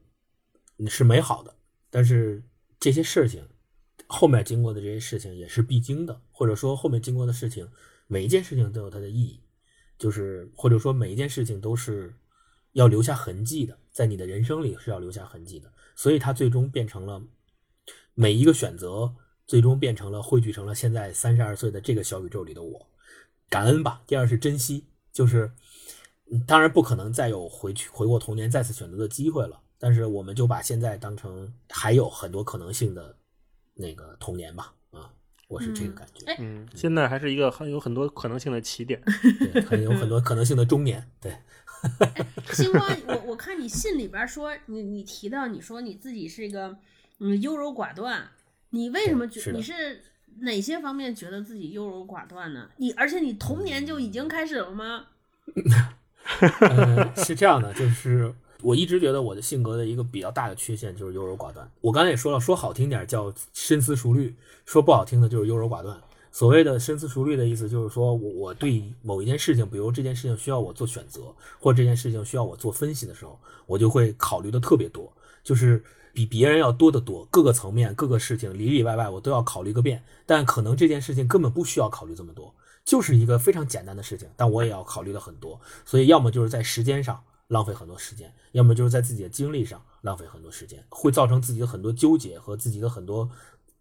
[0.89, 1.55] 是美好的，
[1.91, 2.43] 但是
[2.81, 3.41] 这些事情
[4.13, 7.67] 后面经过的这些事情也是必经的，或者说后面经过的事情，
[8.07, 9.41] 每一件事情都有它的意义，
[9.99, 12.15] 就是或者说每一件事情都是
[12.73, 17.23] 要留下痕迹的，在你的人生里是要留下痕迹的，所以它最终变成了
[18.13, 19.15] 每一个选择，
[19.47, 22.87] 最终变成了汇聚成了现在三十二岁的这个小宇宙里的我。
[23.49, 25.51] 感恩吧，第二是珍惜，就是
[26.47, 33.17] 当然不可能再有回去回过童年再次选择的机会了，但是我们就把现在当成还有很多可能性的
[33.83, 35.11] 那个童年吧，啊，
[35.49, 39.03] 我是这个感觉，哎嗯，现在还是一个很有很多可能性的起点。
[39.53, 41.37] 对，很有很多可能性的中年，对，
[42.53, 46.77] 星光， 我我看你信里边说，你你提到你说你自己是一个
[47.19, 48.31] 嗯优柔寡断，
[48.71, 50.01] 你为什么觉是你是
[50.39, 52.71] 哪些方面觉得自己优柔寡断呢？
[52.77, 55.07] 你而且你童年就已经开始了吗？
[56.61, 61.69] 呃，是这样的，就是我一直觉得我的性格的一个比较大的缺陷就是优柔寡断。
[61.81, 66.01] 我刚才也说了，说好听点叫深思熟虑，说不好听的就是优柔寡断。
[66.31, 71.21] 所谓的深思熟虑的意思，就是说我我对某一件事情，比如这件事情需要我做选择，
[71.61, 75.13] 或这件事情需要我做分析的时候，我就会考虑的特别多，
[75.45, 80.03] 就是比别人要多得多，各个层面、各个事情里里外外我都要考虑个遍。
[80.25, 85.61] 但可能这件事情根本不需要考虑这么多，就是一个非常简单的事情，但我也要考虑的很多。
[85.85, 87.23] 所以要么就是在时间上
[87.53, 93.29] 浪费很多时间，要么就是在自己的精力上浪费很多时间，会造成自己的很多纠结和自己的很多，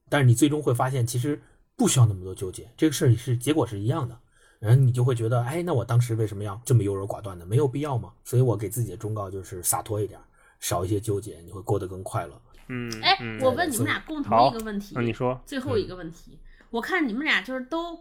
[0.09, 1.41] 但是你最终会发现其实
[1.77, 4.19] 不需要那么多纠结，这个事儿是结果是一样的。
[4.59, 7.45] 然后你就会觉得，哎，那我当时为什么要这么优柔寡断呢？
[7.47, 8.11] 没有必要吗？
[8.23, 10.19] 所以我给自己的忠告就是洒脱一点，
[10.59, 12.39] 少一些纠结，你会过得更快乐。
[12.67, 17.95] 嗯，哎，嗯我问你们俩共同一个问题，那你说，最后一个问题，我看你们俩就是都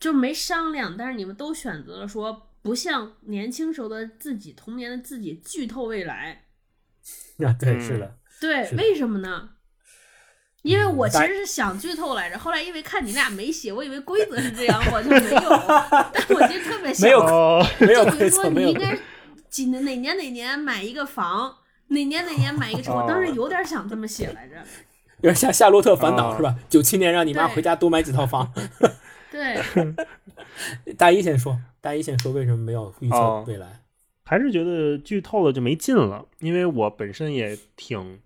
[0.00, 6.46] 就是没商量，但是你们都选择了说不像年轻时候的自己，童年的自己剧透未来。
[7.38, 9.50] 啊，对，嗯是的，对，为什么呢？
[10.62, 15.48] 因为我其实是想剧透来着，后来因为看你俩没写，我以为规则是这样，我就没有。
[16.12, 18.98] 但我其实特别想，没有哦， 没有就比如说你应该
[19.48, 24.56] 几年哪年哪年买一个房，哪年哪年买一个车，我哦当时有点想这么写来着。
[25.22, 26.56] 有点像《夏洛特烦恼》哦是吧？
[26.68, 28.52] 九七年让你妈回家多买几套房。
[29.36, 29.94] 对，
[30.96, 33.82] 大一先说，大一先说为什么没有预测哦未来？
[34.24, 38.20] 还是觉得剧透了就没劲了，因为我本身也挺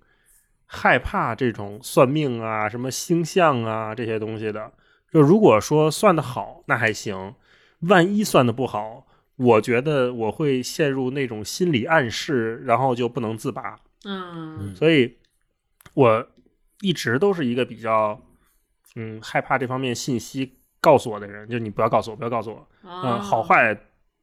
[0.66, 4.72] 害怕这种算命啊、什么星象啊这些东西的。
[5.12, 7.34] 就如果说算的好，那还行；
[7.80, 13.80] 万一算的不好，我觉得我会陷入那种心理暗示，然后就不能自拔。
[14.04, 15.18] 嗯所以，
[15.94, 16.28] 我
[16.80, 18.22] 一直都是一个比较
[18.96, 22.66] 嗯害怕这方面信息告诉我的人，就你不要告诉我，不要告诉我。
[22.84, 23.76] 嗯，啊，好坏，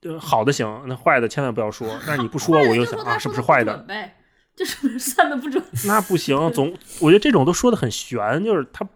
[0.03, 1.87] 呃，好的行，那坏的千万不要说。
[2.05, 3.73] 但是你不说，我就想啊，是不是坏的？
[3.73, 4.15] 准呗？
[4.55, 5.63] 就是 算的不准。
[5.85, 8.87] 那不行，总我觉得这种都说的很悬，就是他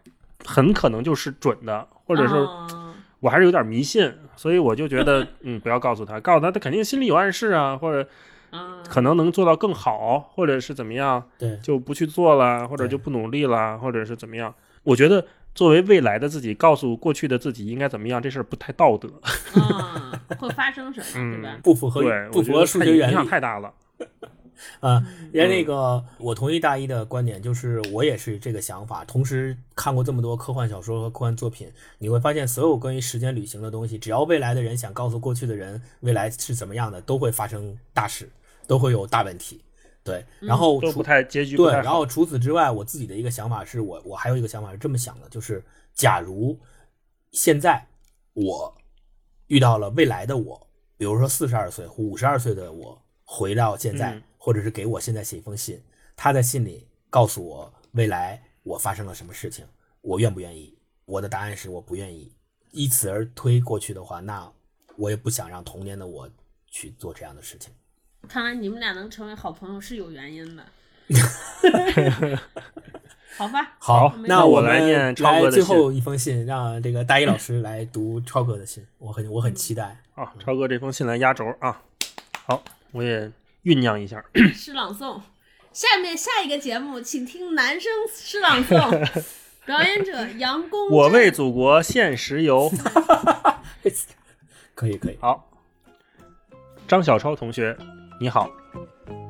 [0.44, 8.10] 很可能就是准的，或者是啊我还是有点迷信，所以我就觉得嗯，不要告诉他，告诉他他肯定心里有暗示啊，或者
[8.50, 14.52] 啊，可能能做到更好，或者是怎么样，对，就不去做了，或者就不努力了，或者是怎么样。
[14.82, 19.10] 我觉得作为未来的自己，告诉过去的自己应该怎么样，这事儿不太道德。
[19.60, 21.60] 啊，会发生什么，嗯对吧？
[21.64, 23.74] 不符合对，不符合数学原理影响太大了。
[24.80, 25.04] 啊。
[25.06, 29.06] 嗯人家那个，我同意大一的观点，就是我也是这个想法。
[29.06, 38.30] 同时看过这么多科幻小说和科幻作品，你会发现，所有关于时间旅行的东西，只要未来的人想告诉过去的人未来是怎么样的，都会发生大事，
[38.68, 39.62] 都会有大问题。
[40.04, 41.72] 对，然后除都不太结局太好。
[41.72, 46.60] 然后除此之外，我自己的一个想法是我我还有一个想法是这么想的，就是假如
[47.32, 47.86] 现在
[48.34, 48.76] 我
[49.48, 55.80] 遇到了未来的我，比如说四十二岁或五十二岁的我回到现在，嗯或者是给我现在写一封信，
[56.16, 59.64] 他在信里告诉我未来我发生了什么事情，
[60.02, 60.76] 我愿不愿意？
[61.06, 62.34] 我的答案是我不愿意。
[62.72, 64.52] 依此而推过去的话，那
[64.98, 66.28] 我也不想让童年的我
[66.66, 67.72] 去做这样的事情。
[68.28, 70.64] 看来你们俩能成为好朋友是有原因的。
[73.38, 79.98] 好吧，好，那我来念超哥的最后一封信，让这个大一老师来读超哥的信，我很我很期待。
[80.16, 81.82] 啊，超哥这封信来压轴啊。
[82.46, 83.32] 好，我也
[83.64, 84.24] 酝酿一下。
[84.54, 85.22] 诗朗诵。
[85.72, 89.24] 下面下一个节目，请听男生诗朗诵，
[89.66, 90.90] 表演者 杨公。
[90.90, 92.70] 我为祖国献石油。
[94.76, 95.50] 可以可以，好，
[96.88, 97.76] 张小超同学，
[98.22, 98.52] 你好。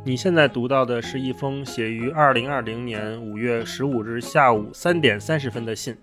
[0.03, 5.95] 你现在读到的是一封写于二零二零年五月十五日下午三点三十分的信，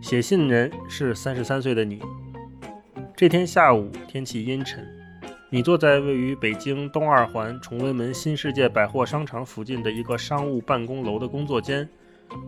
[0.00, 2.00] 写信人是三十三岁的你。
[3.16, 4.86] 这天下午天气阴沉，
[5.50, 11.88] 你坐在位于北京东二环崇文门新世界百货商场附近的一个商务办公楼的工作间，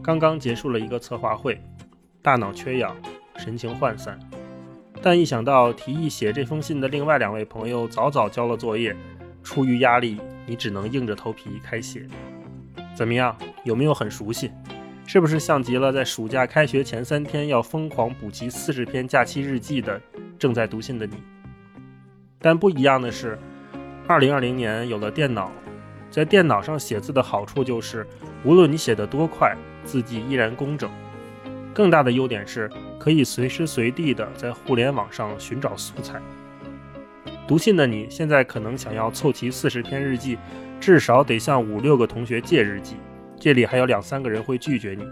[0.01, 1.61] 刚刚结束了一个策划会，
[2.23, 2.97] 大脑缺氧，
[3.39, 4.17] 神情涣散。
[5.03, 8.97] 但一想到提议写这封信的另外两位朋友早早交了作业，
[9.47, 12.05] 出于压力，你只能硬着头皮开写。
[12.97, 13.35] 怎么样？
[13.63, 14.51] 有没有很熟悉？
[15.07, 20.01] 是不是像极了在暑假开学前三天要疯狂补齐四十篇假期日记的
[20.37, 21.15] 正在读信的你？
[22.41, 23.39] 但不一样的是，
[24.09, 25.53] 二零二零年有了电脑，
[26.11, 28.05] 在电脑上写字的好处就是，
[28.43, 30.91] 无论你写得多快，字迹依然工整。
[31.73, 36.21] 更大的优点是，可以随时随地的在互联网上寻找素材。
[37.47, 40.37] 读信的你现在可能想要凑齐四十篇日记，
[40.81, 42.97] 至少得向五六个同学借日记，
[43.39, 45.07] 这里还有两三个人会拒绝你，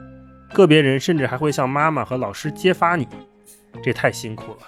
[0.53, 3.07] 个别人甚至还会向妈妈和老师揭发你，
[3.83, 4.59] 这太辛苦了。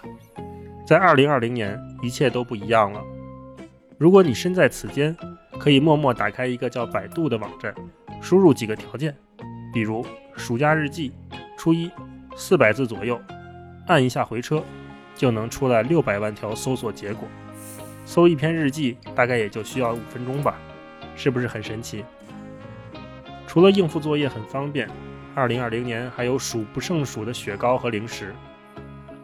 [0.87, 3.03] 在二零二零年，一切都不一样了。
[3.99, 5.17] 如果你身在此间，
[5.59, 7.75] 可以默默打开一个叫百度的网站，
[8.21, 9.13] 输入几个条件，
[9.75, 11.13] 比如暑假日记，
[11.57, 11.91] 初一，
[12.37, 13.21] 四百字左右，
[13.89, 14.63] 按一下回车，
[15.17, 17.27] 就能出来六百万条搜索结果。
[18.07, 20.57] 搜一篇日记大概也就需要五分钟吧，
[21.15, 22.03] 是不是很神奇？
[23.47, 24.89] 除了应付作业很方便，
[25.35, 28.35] 二零二零年还有数不胜数的雪糕和零食。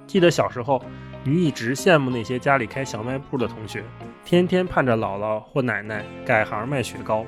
[0.06, 0.82] 记得小时候。
[1.24, 3.84] 你一直羡慕那些家里开小卖部的同学，
[4.24, 7.24] 天天盼着姥姥或奶奶改行卖雪糕。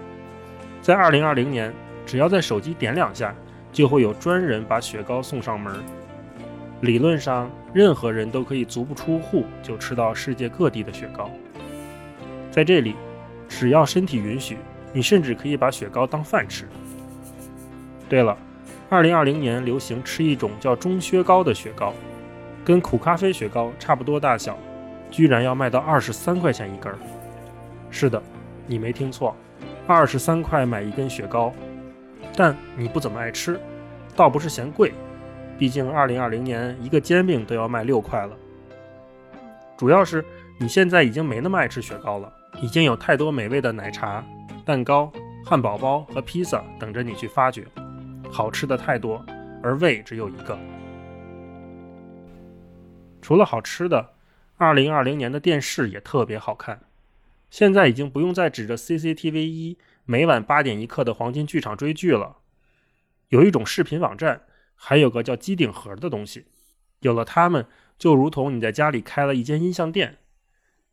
[0.82, 1.72] 在二零二零年，
[2.04, 3.32] 只要在手机点两下，
[3.70, 5.80] 就会有专人把雪糕送上门。
[6.80, 11.30] 理论上，任何人都可以足不出户就吃到世界各地的雪糕。
[12.54, 12.94] 在这里，
[13.48, 14.56] 只要身体允许，
[14.92, 16.68] 你甚至可以把雪糕当饭吃。
[18.08, 18.38] 对了，
[18.88, 21.92] 二零二零年流行吃一种叫中薛糕的雪糕。
[22.64, 24.56] 跟苦咖啡雪糕差不多大小，
[25.10, 26.96] 居然要卖到二十三块钱一根儿。
[27.90, 28.22] 是的，
[28.68, 29.34] 你没听错，
[29.88, 31.52] 二十三块买一根雪糕。
[32.36, 33.58] 但你不怎么爱吃，
[34.14, 34.94] 倒不是嫌贵，
[35.58, 38.36] 毕竟二零二零年一个煎饼都要卖六块了。
[39.76, 40.24] 主要是
[40.60, 44.24] 你现在已经没那么爱吃雪糕了，已经有太多美味的奶茶、
[44.64, 45.12] 蛋糕、
[45.44, 47.66] 汉堡包和披萨等着你去发掘，
[48.30, 49.24] 好吃的太多，
[49.62, 50.58] 而胃只有一个。
[53.20, 54.14] 除了好吃的，
[54.56, 56.80] 二零二零年的电视也特别好看。
[57.50, 62.38] 现在已经不用再指着 CCTV 一每晚八点一刻的黄金剧场追剧了。
[63.28, 64.42] 有一种视频网站，
[64.74, 66.46] 还有个叫机顶盒的东西。
[67.00, 67.66] 有了它们，
[67.98, 70.18] 就如同你在家里开了一间音像店，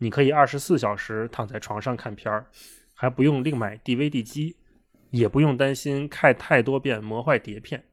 [0.03, 2.47] 你可以二十四小时躺在床上看片儿，
[2.95, 4.55] 还不用另买 DVD 机，
[5.11, 7.83] 也不用担心看太多遍磨坏碟片。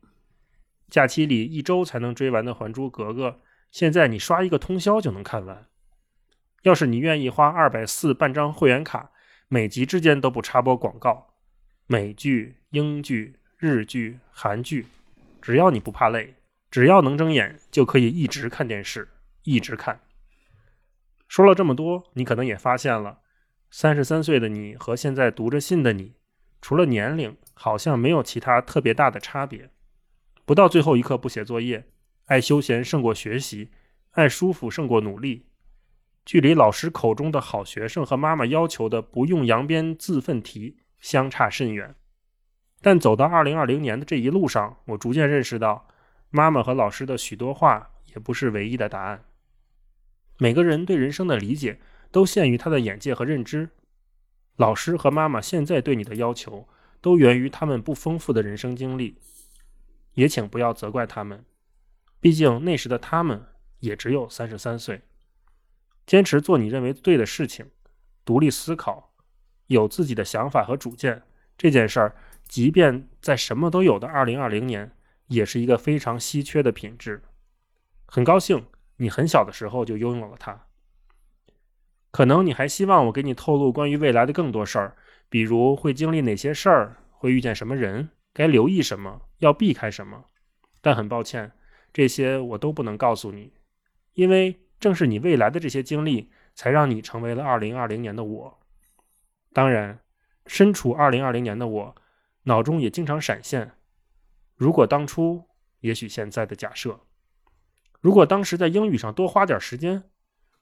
[0.88, 3.28] 假期里一周才能追完的《还珠格格》。
[3.70, 5.66] 现在你刷一个通宵就能看完。
[6.62, 9.10] 要是你愿意花二百四办张会员卡，
[9.48, 11.34] 每集之间都不插播广告，
[11.86, 14.86] 美剧、英剧、日剧、韩剧，
[15.42, 16.36] 只要你不怕累，
[16.70, 19.06] 只要能睁眼，就可以一直看电视，
[19.42, 20.00] 一直看。
[21.28, 23.20] 说了这么多，你可能也发现了，
[23.70, 26.14] 三十三岁的你和现在读着信的你，
[26.60, 29.70] 除了年龄，好像没有其他特别大的差别。
[30.44, 31.86] 不到最后一刻不写作业。
[32.24, 33.70] 爱休闲胜过学习，
[34.10, 35.46] 爱舒服胜过努力，
[36.26, 41.94] 距离老师口中的好学生和妈妈要求的不用扬鞭自奋蹄相差甚远。
[42.82, 45.88] 但走到二零二零年的这一路上，我逐渐认识到，
[46.28, 49.24] 妈妈和老师的许多话也不是唯一的答案。
[50.38, 53.70] 每个人对人生的理解都限于他的眼界和认知，
[54.56, 56.68] 老师和妈妈现在对你的要求
[57.00, 59.18] 都源于他们不丰富的人生经历，
[60.14, 61.44] 也请不要责怪他们。
[62.20, 63.44] 毕竟那时的他们
[63.80, 65.02] 也只有三十三岁，
[66.06, 67.66] 坚持做你认为对的事情，
[68.24, 69.14] 独立思考，
[69.66, 71.22] 有自己的想法和主见，
[71.56, 72.16] 这件事儿，
[72.48, 74.92] 即便在什么都有的二零二零年，
[75.26, 77.22] 也是一个非常稀缺的品质。
[78.06, 78.64] 很高兴
[78.98, 80.66] 你很小的时候就拥有了它。
[82.10, 84.96] 可能你还希望我给你透露关于未来的更多事儿，
[85.28, 90.24] 比如会经历哪些事儿，会遇见什么人，该留意什么，要避开什么。
[90.80, 91.52] 但很抱歉。
[91.92, 93.54] 这些我都不能告诉你，
[94.12, 98.60] 因为正是你未来的这些经历，才让你成为了二零二零年的我。
[99.52, 100.00] 当然，
[100.46, 101.96] 身处二零二零年的我，
[102.44, 103.72] 脑中也经常闪现：
[104.54, 105.44] 如果当初，
[105.80, 107.00] 也许现在的假设；
[108.08, 110.00] 如果当时在英语上多花点时间；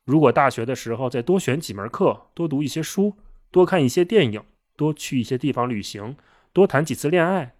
[0.04, 3.16] 如果大学的时候再多选几门课，多读一些书，
[3.52, 4.42] 多看一些电影，
[4.74, 6.16] 多去一些地方旅行，
[6.52, 7.54] 多谈几次恋爱。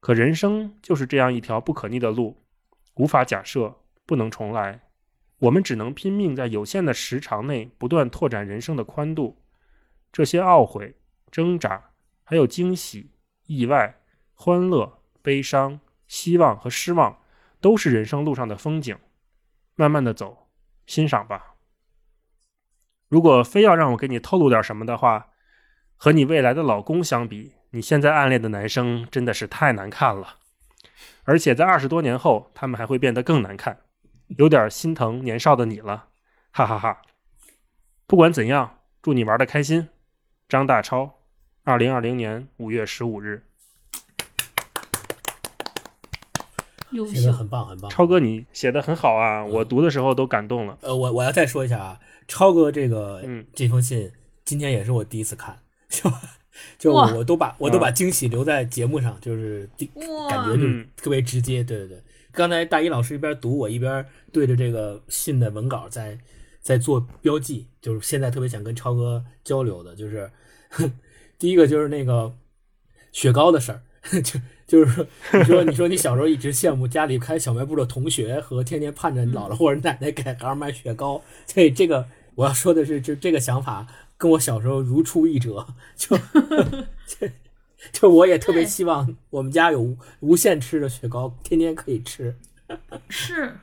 [0.00, 2.44] 可人生就是这样一条不可逆的路。
[2.96, 4.82] 无法假设，不能重来，
[5.38, 9.38] 我们只能拼命在有限的时长内不断拓展人生的宽度。
[10.12, 10.94] 这些懊悔、
[11.30, 11.92] 挣扎，
[12.22, 13.12] 还有惊喜、
[13.46, 13.98] 意外、
[14.34, 17.18] 欢乐、悲伤、希望和失望，
[17.66, 18.96] 都是人生路上的风景。
[19.74, 20.48] 慢慢的走，
[20.86, 21.56] 欣赏吧。
[23.08, 25.30] 如果非要让我给你透露点什么的话，
[25.96, 30.36] 和你未来的老公相比，你现在暗恋的男生真的是太难看了。
[31.24, 33.80] 而且在二十多年后，他们还会变得更难看，
[34.38, 36.10] 有点心疼年少的你了，
[36.52, 37.02] 哈哈哈。
[38.06, 39.88] 不管怎样，祝你玩的开心。
[40.48, 41.18] 张大超，
[41.64, 43.45] 二零二零年五月十五日。
[46.90, 47.90] 优秀，写的很棒很棒。
[47.90, 50.78] 超哥，你写的很好啊，我读的时候都感动了。
[50.82, 54.10] 呃，我我要再说一下啊，超哥这个、嗯这封信，
[54.44, 55.58] 今天也是我第一次看，
[55.88, 56.10] 就
[56.78, 60.62] 就我都把我都把惊喜留在节目上，就是第哇感觉就
[60.96, 61.62] 特别直接。
[61.62, 66.18] 对对对，刚才大一老师一边读，我一边对着这个信的文稿在
[66.60, 70.30] 在做标记，就是现在特别想跟超哥交流的，就是
[71.38, 72.32] 第一个就是那个
[73.12, 73.82] 雪糕的事儿，
[74.22, 83.86] 就就是说，你说你说你小时候一直羡慕家里开小卖部的同学和天天盼着姥姥或者奶奶给孩儿买雪糕，这这个我要说的是，就这个想法
[84.18, 86.16] 跟我小时候如出一辙，就
[87.06, 87.28] 就
[87.92, 92.34] 就我也特别希望我们家有无无限吃的雪糕，天天可以吃。
[93.08, 93.58] 是，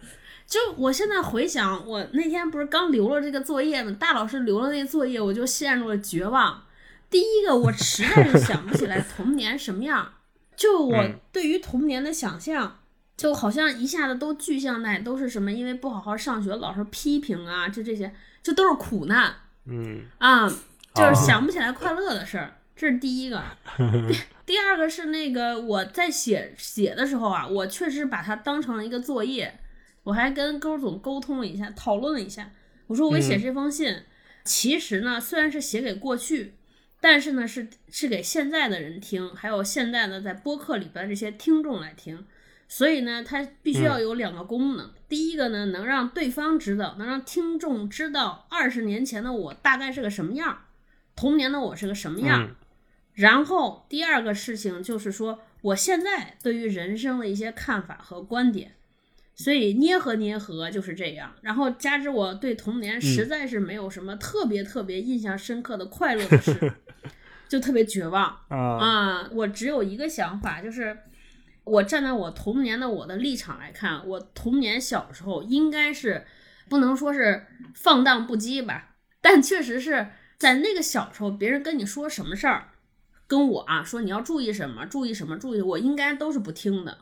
[0.48, 3.94] 就我现在回想，我那天不是刚留了这个作业吗？
[4.00, 6.64] 大老师留了那作业，我就陷入了绝望。
[7.10, 10.14] 第一个，我实在是想不起来童年什么样，
[10.64, 12.80] 就我嗯对于童年的想象，
[13.18, 19.36] 就好像一下子都具象在都是什么，因为不好好上学，老师批评啊，就这些，就都是苦难
[19.66, 23.44] 嗯啊，就是哦想不起来快乐的事儿，这是第一个。
[24.08, 29.60] 第第二个是那个我在写写的时候啊，我确实把它当成了一个作业，
[30.04, 32.52] 我还跟勾总沟通了一下，讨论了一下。
[32.88, 34.04] 我说我写嗯这封信，
[34.46, 36.54] 其实呢虽然是写给过去，
[37.04, 42.26] 但是呢是是给现在的人听，还有现在呢在播客里边这些听众来听。
[42.70, 44.90] 所以呢，它必须要有两个功能。
[45.10, 50.58] 第一个呢，能让对方知道，能让听众知道二十年前的我大概是个什么样儿，
[51.14, 52.56] 童年的我是个什么样
[53.14, 58.76] 然后第二个事情就是说，我现在对于人生的一些看法和观点，
[59.36, 61.34] 所以捏合捏合就是这样。
[61.42, 66.74] 然后加之我对童年实在是没有什么特别特别印象深刻的快乐的事，
[67.50, 69.30] 就特别绝望啊啊！
[69.32, 70.98] 我只有一个想法，就是
[71.64, 76.26] 我站在我童年的我的立场来看，我童年小时候应该是
[76.70, 80.08] 不能说是放荡不羁吧，但确实是
[80.38, 82.70] 在那个小时候，别人跟你说什么事儿。
[83.26, 86.98] 跟我啊说你要注意什么，注意什么，注意，我应该都是不听的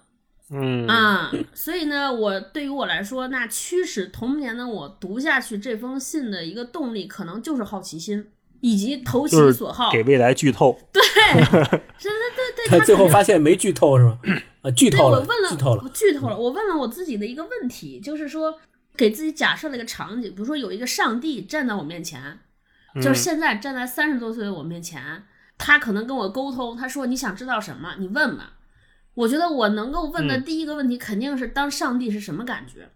[0.52, 1.32] 嗯啊。
[1.54, 8.30] 所以呢，我对于我来说，那驱使童年的我读下去这封信的一个动力，可能就是好奇心
[8.60, 9.92] 以及投其就是所好。
[9.92, 10.78] 给未来剧透。
[10.92, 11.02] 对，
[11.34, 14.20] 是的，对对，他最后发现没剧透是吗？
[14.62, 15.90] 啊，剧对透了，我问了，剧透了我。
[15.90, 16.38] 剧透了。
[16.38, 18.60] 我问了我自己的一个问题，就是说，
[18.96, 22.40] 给自己假设了一个场景，比如说有一个上帝站在我面前，
[22.96, 25.24] 就是嗯现在站在三十多岁的我面前，
[25.58, 28.54] 他可能跟我沟通，他说你想知道什么，你问吧。
[29.14, 32.90] 我觉得我能够问的嗯第一个问题肯定是当上帝是什么感觉，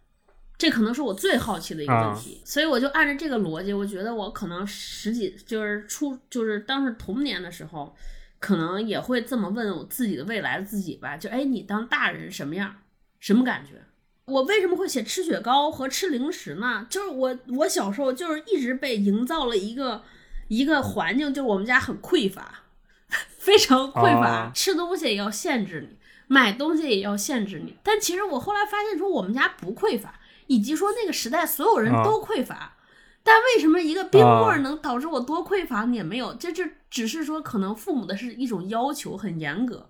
[0.57, 7.95] 这可能是我最好奇的一个问题，所以我就按照这个逻辑，我觉得我可能十几就是初就是当时童年的时候，
[8.39, 12.75] 可能也会这么问我自己的未来的自己吧，就哎，你当大人什么样，
[13.19, 13.83] 什么感觉？
[14.25, 16.87] 我为什么会写吃雪糕和吃零食呢？
[16.89, 20.01] 就是我我小时候就是一直被营造了一个
[20.47, 22.63] 一个环境，就是我们家很匮乏，
[23.37, 25.97] 非常匮乏，啊吃东西也要限制你，
[26.27, 27.75] 买东西也要限制你。
[27.83, 32.77] 但其实我后来发现说我们家不匮乏，以及说那个时代所有人都匮乏。
[33.23, 35.97] 但为什么一个冰棍儿能导致我多匮乏你？
[35.97, 39.89] 也没有，这这只是说可能父母的是一种要求很严格。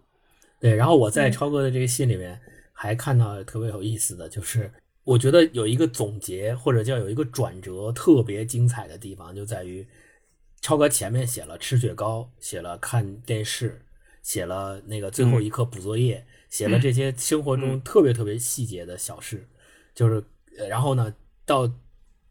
[0.60, 2.40] 对，然后我在嗯超哥的这个信里面
[2.72, 4.72] 还看到特别有意思的，就是
[5.04, 9.86] 我觉得有一个总结或者叫有一个转折特别精彩的地方，就在于
[10.62, 13.85] 超哥前面写了吃雪糕，写了看电视，
[14.26, 19.48] 写了那个最后一课补作业，写了这些生活中特别特别细节的小事，
[19.94, 20.24] 就是
[20.58, 21.14] 呃然后呢
[21.46, 21.72] 到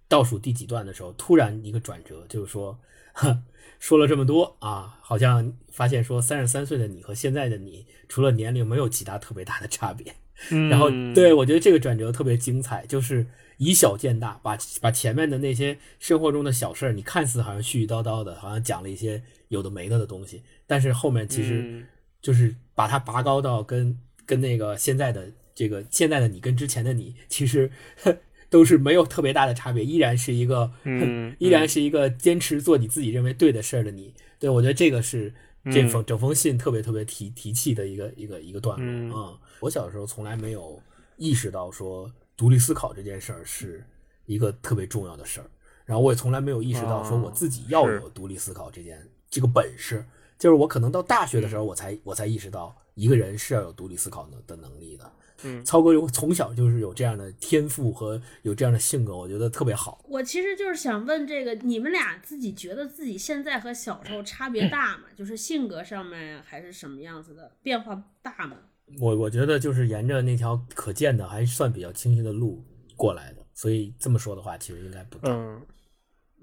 [0.09, 2.81] 倒数第几段的时候，突然一个转折，就是说。
[3.17, 3.45] 呵
[3.79, 10.17] 说了这么多啊，好像发现说三十三岁的你和现在的你，除了年龄没有其他特别大的差别。
[10.51, 13.25] 嗯然后对我觉得这个转折特别精彩，就是
[13.59, 21.87] 以小见大，把把前面的那些生活中的小事儿，你看似好像絮絮叨叨的，好像讲了一些有的没的的东西，但是后面其实嗯。
[22.25, 27.71] 就是把它拔高到跟跟那个现在的这个现在的你跟之前的你，其实
[28.03, 28.17] 呵
[28.49, 34.15] 都是没有特别大的差别，依然是一个，嗯依然是一个坚持做你自己认为对的事儿的你。
[34.39, 35.35] 对我觉得这个是
[35.71, 39.13] 这嗯封整封信特别特别提提气的一个一个一个段落嗯。
[39.13, 40.83] 啊、我小时候从来没有
[41.19, 43.85] 意识到说独立思考这件事儿是
[44.25, 45.47] 一个特别重要的事儿，
[45.85, 50.03] 然后我也从来没有意识到说我自己要有独立思考这件这个本事。
[50.39, 55.11] 就是我可能到大学的时候，我才我才意识到一个人是要有独立思考的的能力的。
[55.47, 60.03] 嗯曹哥有从小就是有这样的天赋和有这样的性格，我觉得特别好。
[60.09, 65.05] 我其实就是想问这个，你们俩自己觉得自己现在和小时候差别大吗？
[65.15, 68.57] 就是性格上面还是什么样子的变化大吗？
[69.01, 72.65] 我我觉得就是沿着那条可见的还算比较清晰的路
[72.97, 75.31] 过来的，所以这么说的话，其实应该不大。
[75.31, 75.61] 嗯，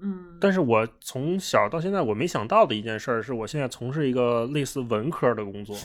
[0.02, 5.76] 嗯，但是我从小到现在我没想到的一件事儿，是我现在从事一个类似文科的工作，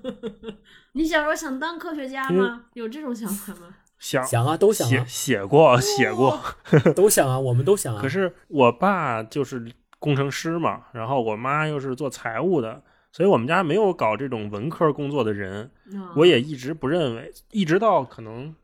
[0.92, 2.64] 你小时候想当科学家吗？
[2.74, 3.74] 有这种想法吗？
[3.98, 6.40] 想想啊，都想写啊，写过写过，
[6.96, 8.00] 都想啊，我们都想啊。
[8.00, 12.82] 可是我爸就是工程师嘛，然后我妈又是做财务的，
[13.12, 15.70] 所以我们家没有搞这种文科工作的人。
[15.94, 18.54] 啊我也一直不认为，一直到可能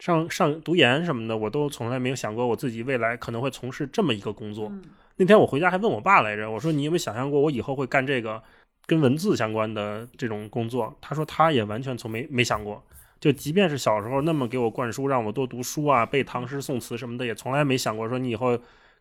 [0.00, 4.66] 上上读研什么的，我都从来没有想过我自己未来可能会从事这么一个工作。
[4.70, 4.82] 嗯
[5.16, 8.42] 那天我回家还问我爸来着，我说你有没有想象过我以后会干这个
[8.86, 10.96] 跟文字相关的这种工作？
[10.98, 12.82] 他说他也完全从没没想过。
[13.20, 18.58] 就即便是小时候那么给我灌输，让我多读书啊、背唐诗宋词什么的，也从来没想过说你以后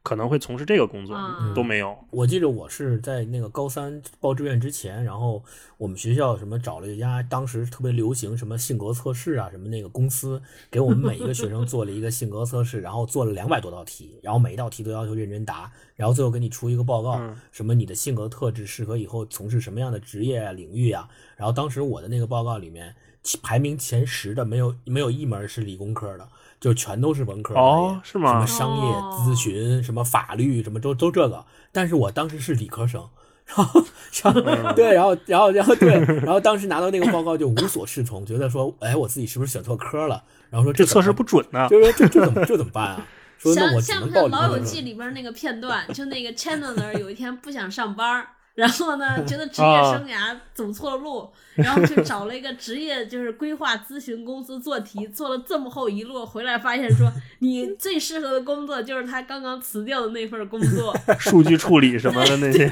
[0.09, 1.53] 可能会从事这个工作，嗯。
[1.53, 1.95] 都没有。
[2.09, 5.43] 我记得我是在那个高三报志愿之前，然后
[5.77, 10.41] 我们学校什么找了一家当时特别流行什么性格测试啊，什么那个公司
[10.71, 17.35] 给我们每一个学生做了一个性格测试，然后做了两百多道题，然后每一道题都要求认真答，然后最后给你出一个报告，嗯。
[17.51, 22.95] 什么你的性格特质适合以后从事什么样的职业啊领域啊，然后当时我的那个报告里面
[23.43, 26.27] 排名前十的没有没有一门是理工科的，
[26.59, 31.45] 就全都是文科哦是吗什么商业哦咨询、什么法律，什么都都这个。
[31.71, 33.07] 但是我当时是理科生，
[33.45, 33.83] 然后，
[34.23, 40.23] 然嗯后 对，然后，然后，然后对，然后当时拿到那个报告就无所适从，觉得说，哎，我自己是不是选错科了？
[40.49, 41.67] 然后说这测试不准呢。
[41.69, 43.05] 就是说这这怎么这怎么办啊？
[43.37, 45.87] 说那我只像像能不像《老友记》里边那个片段？
[45.93, 48.27] 就那个 Chandler 有一天不想上班儿，
[48.59, 60.93] 然后呢，觉得职业啊生涯走错了路，然后去找了一个职业就是规划咨询公司做题，做了这么厚一摞，回来发现说你最适合的工作就是他刚刚辞掉的那份工作。
[61.17, 62.67] 数据处理什么的那些。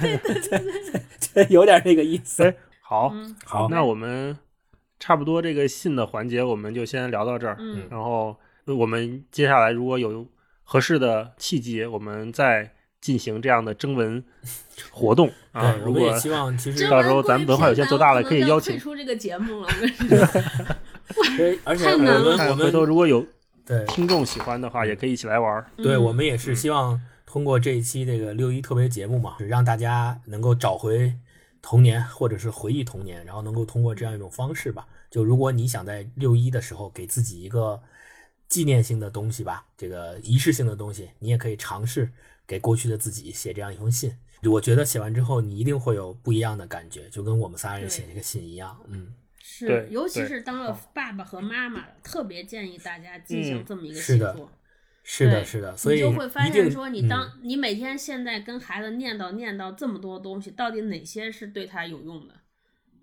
[1.33, 2.43] 对，有点那个意思。
[2.43, 4.37] 哎，好，嗯，好那我们
[4.99, 7.55] 差不多这个信的环节我们就先聊到这儿。
[7.59, 8.35] 嗯然后
[8.65, 10.27] 我们接下来如果有
[10.63, 14.23] 合适的契机，我们再进行这样的征文
[14.91, 15.75] 活动 啊。
[15.83, 19.69] 如果们也希望其实到时候咱们文化有限做大了可以邀请退出这个节目了。
[21.63, 23.25] 而且我们我们回头如果有
[23.65, 25.65] 对听众喜欢的话，也可以一起来玩儿。
[25.77, 31.13] 对，嗯我们也是希望通过这一期这个六一特别节目嘛，让大家能够找回
[31.61, 34.85] 童年，或者是回忆童年，然后能够通过这样一种方式吧。
[35.09, 37.81] 就如果你想在六一的时候给自己一个
[38.49, 42.11] 纪念性的东西吧，这个仪式性的东西，你也可以尝试
[42.47, 44.11] 给过去的自己写这样一封信。
[44.45, 48.79] 我觉得写完之后，你一定会有不一样的感觉，就跟我们仨人写这个信一样。
[48.87, 54.49] 嗯，是，尤其是当了爸爸和妈妈了，特别建议大家进行嗯这么一个写作。
[55.03, 62.33] 是的，是的，所以你就会发现说，你嗯当、你每天现在跟孩子念叨念叨这么多东西，到底哪些是对他有用的？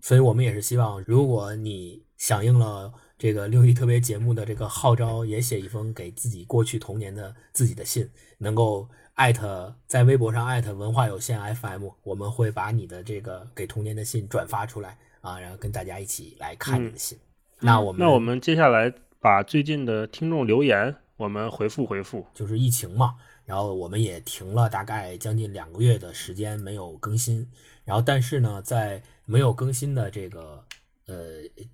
[0.01, 17.17] 所以我们也是希望，如果你响应了这个六一特别节目的这个号召，也写一封给自己过去童年的自己的信，能够艾特在微博上艾特文化有限 FM，我们会把你的这个给童年的信转发出来啊，然后跟大家一起来看你的信。
[17.61, 22.25] 那我们那我们接下来把最近的听众留言我们回复回复。
[22.33, 27.49] 就是疫情嘛，然后我们也停了大概将近两个月的时间没有更新，
[27.85, 30.65] 然后但是呢，在没有更新的这个
[31.05, 31.15] 呃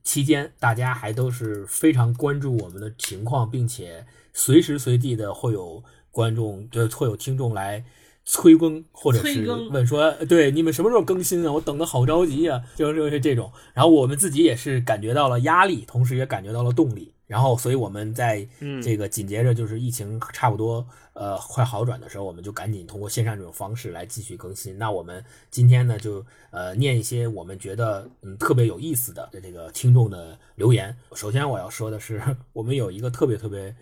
[0.03, 7.83] 期间，大家还都是非常关注我们的情况，并且随时随地的会有观众，就会有听众来。
[8.23, 11.51] 催更，或者是问说，呃对你们什么时候更新啊？
[11.51, 12.61] 我等的好着急啊！
[12.75, 24.77] 就是就是这种，然后我们自己也是感觉到了压力，同时也感觉到了动力，然后所以我们在嗯这个紧接着就是疫情差不多呃快好转的时候，我们就赶紧通过线上这种方式来继续更新。
[24.77, 30.95] 那我们今天呢就呃念一些我们觉得嗯特别有意思的这个听众的留言。
[31.15, 32.21] 首先我要说的是，
[32.53, 33.75] 我们有一个特别特别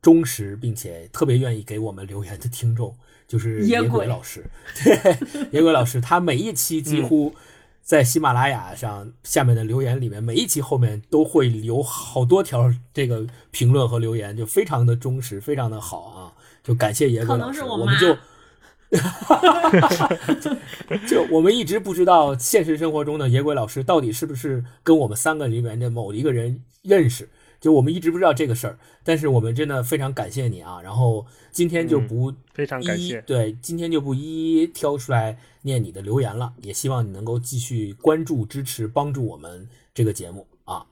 [0.00, 2.96] 忠实并且特别愿意给我们留言的听众，
[3.26, 4.44] 就是野野鬼鬼老师。
[4.84, 5.18] 对，
[5.50, 7.34] 野鬼老师，他每一期几乎。
[7.80, 16.36] 在喜马拉雅上下面的留言里面，每一期后面都会留好多条这个评论和留言，就非常的忠实，非常的好啊！
[16.62, 18.14] 就感谢野鬼老师，能是我们 就。
[21.08, 27.26] 就我们一直不知道现实生活中的野鬼老师到底是不是跟我们三个里面的某一个人认识，
[27.60, 28.78] 就我们一直不知道这个事儿。
[29.04, 30.80] 但是我们真的非常感谢你啊！
[30.82, 33.18] 然后今天就不非常感谢。
[33.18, 40.84] 一对，今天就不一一挑出来念你的留言了，也希望你能够继续关注、支持、帮助我们这个节目啊。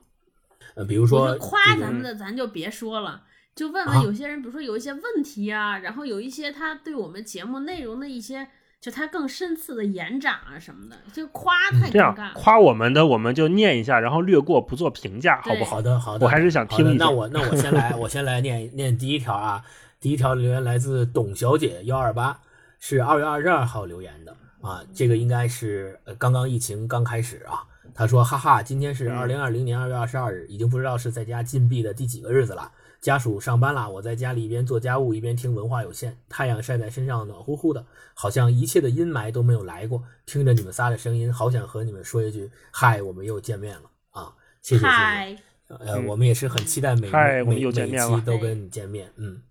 [0.73, 3.23] 呃，比如说说夸咱们的，咱就别说了，
[3.55, 8.47] 就问啊问有些人，比如说有一些问题啊，然后有一些他对我们节目内容的一些，
[8.87, 12.31] 就他更深次的延展啊什么的，就夸太这样尴尬了。
[12.35, 15.75] 夸我们的，我们就念一下，然后略过，不做评价，好不好？
[15.75, 19.61] 好的，好的，我还是想好的听一下那我那我先来，我先来念念第一条啊。
[19.99, 22.39] 第一条留言来自董小姐幺二八，
[22.79, 24.81] 是二月二十二号留言的啊。
[24.93, 27.67] 这个应该是呃刚刚疫情刚开始啊。
[27.93, 32.71] 他说：“哈哈，今天是嗯二零二零年二月二十二日，已经不知道是在家禁闭的第几个日子了。
[32.99, 40.03] 家属上班啦，我在家里一边做家务一边听文化有限，太阳晒在身上暖乎乎的，好像一切的阴霾都没有来过。
[40.25, 44.33] 听着你们仨的声音，好想和你们说一句嗨，我们又见面了啊！
[44.61, 44.87] 谢谢谢谢。
[44.87, 45.37] 嗨，
[45.67, 49.41] 呃，嗯我们也是很期待每每嗨我们又见每面了期都跟你见面，嗯。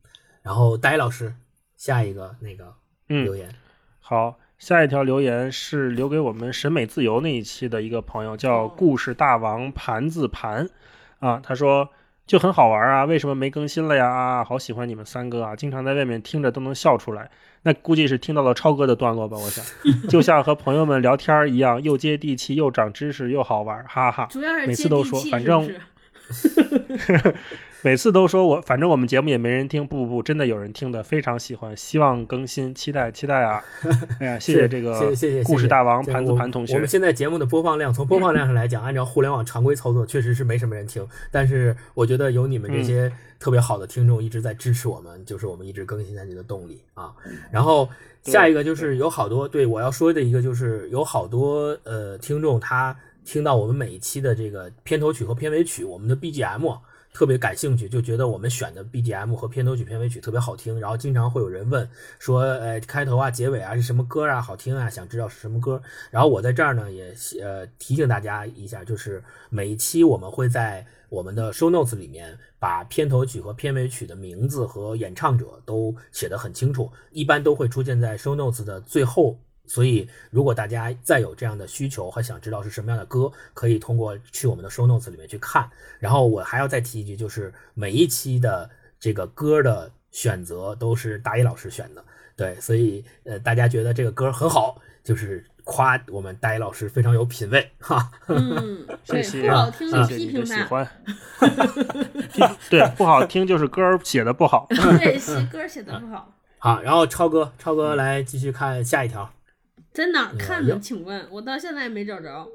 [0.43, 1.35] 然后呆老师，
[1.77, 2.75] 下一个那个
[3.09, 3.55] 嗯留言，
[4.01, 10.69] 好，下一条留言是留给我们审美自由那一期的一个朋友，叫哦故事大王盘子盘
[11.19, 11.89] 啊，他说
[12.27, 14.09] 就很好玩啊，为什么没更新了呀？
[14.09, 17.31] 啊，好喜欢你们三个啊，经常在外面听着都能笑出来。
[17.63, 19.65] 那估计是听到了超哥的段落吧，我想，
[20.09, 24.27] 就像和朋友们聊天一样，又接地气，又长知识，又好玩，哈哈。
[24.31, 25.81] 主要是每次都说反正是
[27.83, 33.63] 每次都说我，反正我们节目也没人听，不不不，真的有人听的，非常喜欢，希望更新，期待期待啊！
[34.19, 41.07] 哎呀，谢谢这个谢谢谢谢故事大王盘子盘同学我们，现在节目的播放量，从 播放量上来讲，按照互联网常规操作，确实是没什么人听。
[41.31, 47.13] 但是我觉得有你们这些特别好的听众一直在支持我们，就是我们一直更新下去的动力啊。
[47.53, 47.89] 然后
[48.25, 52.97] 下一个就是有好多对我要说的一个就是有好多呃听众他
[53.27, 56.79] 听到我们每一期的这个片头曲和片尾曲，我们的 BGM。
[57.13, 65.81] 特别感兴趣，就觉得我们选的 BGM 和片头曲、片尾曲特别好听，然后经常会有人问说，呃，开头啊、结尾啊是什么歌啊，好听啊，想知道是什么歌。
[66.11, 79.39] 然后我在这儿呢也呃提醒大家一下，就是每一期我们会在我们的 show notes 里面把片头曲和片尾曲的名字和演唱者都写得很清楚，一般都会出现在 show notes 的最后。
[79.67, 85.69] 所以，如果大家再有这样的需求和想知道是什么样的歌，可以通过去我们的 show notes 里面去看。
[85.99, 92.05] 然后我还要再提一句，就是每一期的这个歌的选择都是大一老师选的，
[92.37, 98.11] 对，所以呃，大家觉得这个歌很好，就是夸我们大一老师非常有品位哈。
[98.29, 100.89] 嗯， 对，谢谢不好听就谢谢你批评喜欢。
[102.71, 104.67] 对，不好听就是歌儿写的不好。
[104.71, 106.33] 对，是歌写的不好。
[106.59, 109.31] 好，然后超哥，超哥来继续看下一条。
[109.97, 110.79] 在哪儿看的？
[110.79, 112.47] 请问我到现在也没找着。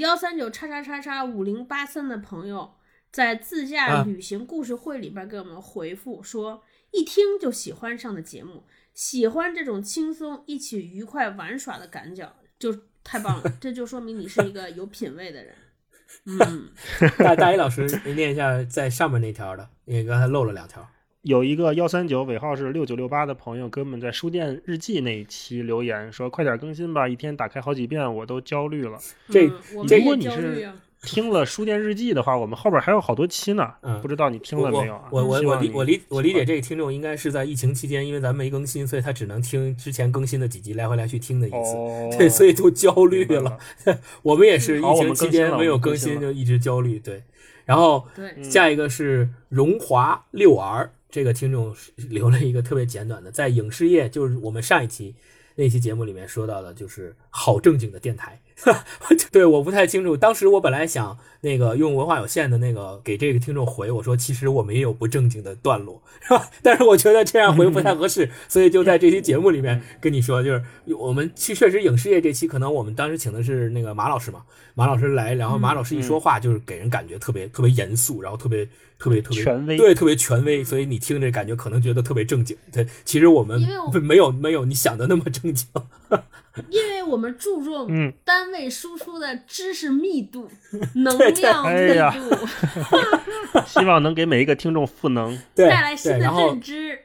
[0.00, 2.74] 幺三九叉叉叉叉五零八三的朋友
[3.12, 13.52] 在自驾啊旅行故事会里边给我们回复说，一听就喜欢上的节目，喜欢这种轻松一起愉快玩耍的感觉，就太棒了。
[13.60, 15.54] 这就说明你是一个有品位的人。
[16.26, 16.70] 嗯，
[17.18, 17.86] 大大一老师
[18.16, 20.84] 念一下在上面那条的，因为刚才漏了两条。
[21.22, 28.98] 有一个幺三九尾号是六九六八的朋友给我们在书店日记那一期留言说：“快点更新吧，一天打开好几遍，我都焦虑了。
[29.28, 30.74] 这如果你是焦虑啊。
[31.02, 35.08] ”听了书店日记的话，我们后边还有好多期呢，嗯不知道你听了没有啊？
[35.10, 41.56] 我我我理我理我理解这个听众应该是在疫情期间，因为咱没更新，所以他只能听之前更新的几集来回来去听的意思。
[41.74, 43.58] 哦，对，所以都焦虑了。
[44.20, 46.98] 我们也是疫情期间没有更新就一直焦虑。
[46.98, 47.22] 对，
[47.70, 48.04] 然后
[48.42, 55.14] 下一个是荣华六儿，这个听众留了一个特别简短的，在影视业，就是我们上一期
[55.54, 58.40] 那期节目里面说到的，就是好正经的电台。
[59.32, 60.16] 对，我不太清楚。
[60.16, 66.48] 当时我本来想那个用文化有限的那个给这个听众回，我说其实我们也有不正经的段落，是吧？
[66.62, 70.62] 但是我觉得这样回不太合适，所以就在这期节目里面跟你说，就是
[70.98, 74.42] 我们去确实影视业这期，可能我们当时请的是那个马老师嘛，
[74.74, 78.68] 马老师来，然后马老师一说话就是给人感觉特别特别严肃，然后特别
[79.00, 82.54] 特别特别权威对，特别权威，所以你听着感觉可能觉得特别正经。
[82.70, 83.58] 对，其实我们
[84.02, 85.66] 没有没有你想的那么正经。
[86.68, 90.50] 因为我们注重嗯单位输出的知识密度、
[90.96, 92.46] 能量密度
[93.66, 95.38] 希望能给每一个听众赋能。
[95.54, 96.98] 带来新，的认知。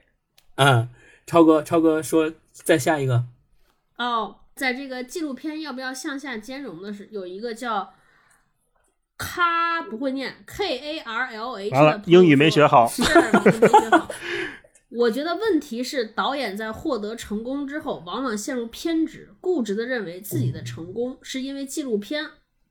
[0.55, 0.89] 嗯，
[1.25, 3.23] 超哥超哥说再下一个，
[3.97, 7.93] 哦，在这个纪录片要不要向下兼容的是有一个叫
[9.17, 14.09] 卡不会念 K A R L H 完了的英语没学好是英语没学好。
[14.89, 22.25] 我觉得问题是导演在获得成功之后，往往陷入偏执，固执地认为自己的成功是因为纪录片，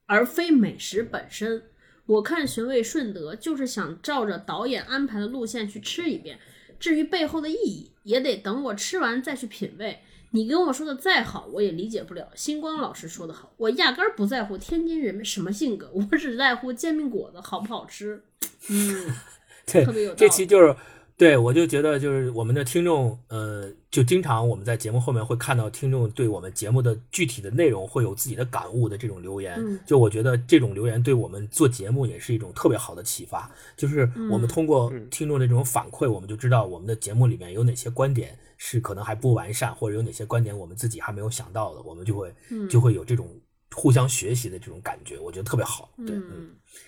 [0.07, 1.62] 而非美食本身。
[2.07, 6.38] 我看寻味顺德就是想照着导演安排的路线去吃一遍，
[6.78, 10.01] 至于背后的意义，也得等我吃完再去品味。
[10.35, 12.28] 你跟我说的再好，我也理解不了。
[12.35, 18.20] 星光老师说的好，我压根儿不在乎天津人什么性格， 我只在乎煎饼果子好不好吃。
[18.68, 19.14] 嗯，
[19.64, 20.74] 对特别有道理这期就是
[21.16, 29.55] 对我就觉得就是我们的听众，呃，就经常我们在节目后面会看到听众对我们节目的具体的内容会有自己的感悟的这种留言。
[29.59, 33.49] 嗯就我觉得这种留言对我们做节目也是一种特别好的启发。
[33.76, 43.28] 就是我们嗯通过嗯听众的这种反馈，我们就知道我们的节目里面有哪些观点是可能还不完善，或者有哪些观点我们自己还没有想到的，我们就会嗯就会有这种
[43.74, 45.90] 互相学习的这种感觉，我觉得特别好。
[45.98, 46.16] 对，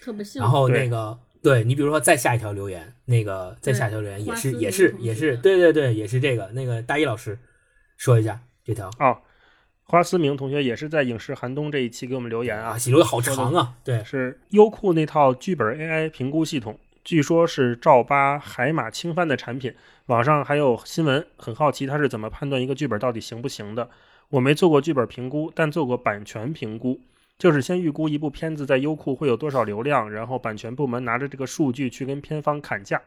[0.00, 0.42] 特别幸福。
[0.42, 7.38] 然后那个，对你比如说再下一条留言，那个再下一条留言也是也是也是对对对，也是这个那个大一老师
[7.98, 9.18] 说一下这条哦，
[9.82, 19.74] 花思明同学也是在影视寒冬这一期给我们留言啊留的好长啊，对，是优酷那套剧本 AI 评估系统，据说是赵八海马轻帆的产品。
[20.07, 23.90] 网上还有新闻，很好奇他是怎么判断一个剧本到底行不行的。
[24.28, 27.00] 我没做过剧本评估，但做过版权评估，
[27.36, 33.02] 就是先预估一部片子在优酷会有多少流量，然后版权部门拿着这个数据去跟片方砍价。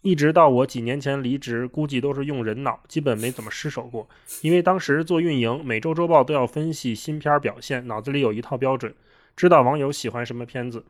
[0.00, 4.08] 一直到我几年前离职，估计都是用人脑，基本没怎么失手过。
[4.40, 8.94] 因为当时做运营，每周周报都要分析新片表现，脑子里有一套标准。
[9.36, 10.84] 知道网友喜欢什么片子。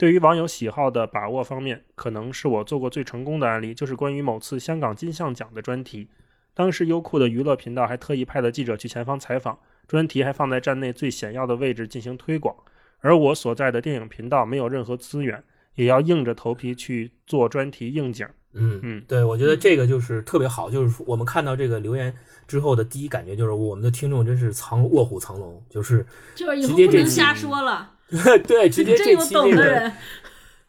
[0.00, 6.08] 对于网友喜好的把握方面，可能是我做过最成功的案例，就是关于某次香港金像奖的专题。
[6.54, 12.56] 当时优酷的娱乐频道还特意派了记者去前方采访，专题还放在站内最显要的位置进行推广。
[13.00, 15.44] 而我所在的电影频道没有任何资源，
[15.74, 18.26] 也要硬着头皮去做专题应景。
[18.54, 22.16] 嗯嗯对，我觉得这个就是特别好，就是我们看到这个留言
[22.48, 27.92] 之后的第一感觉就是我们的听众真是藏卧虎藏龙，就是就是以后直接不能瞎说了，
[28.46, 29.92] 对，直接这期这个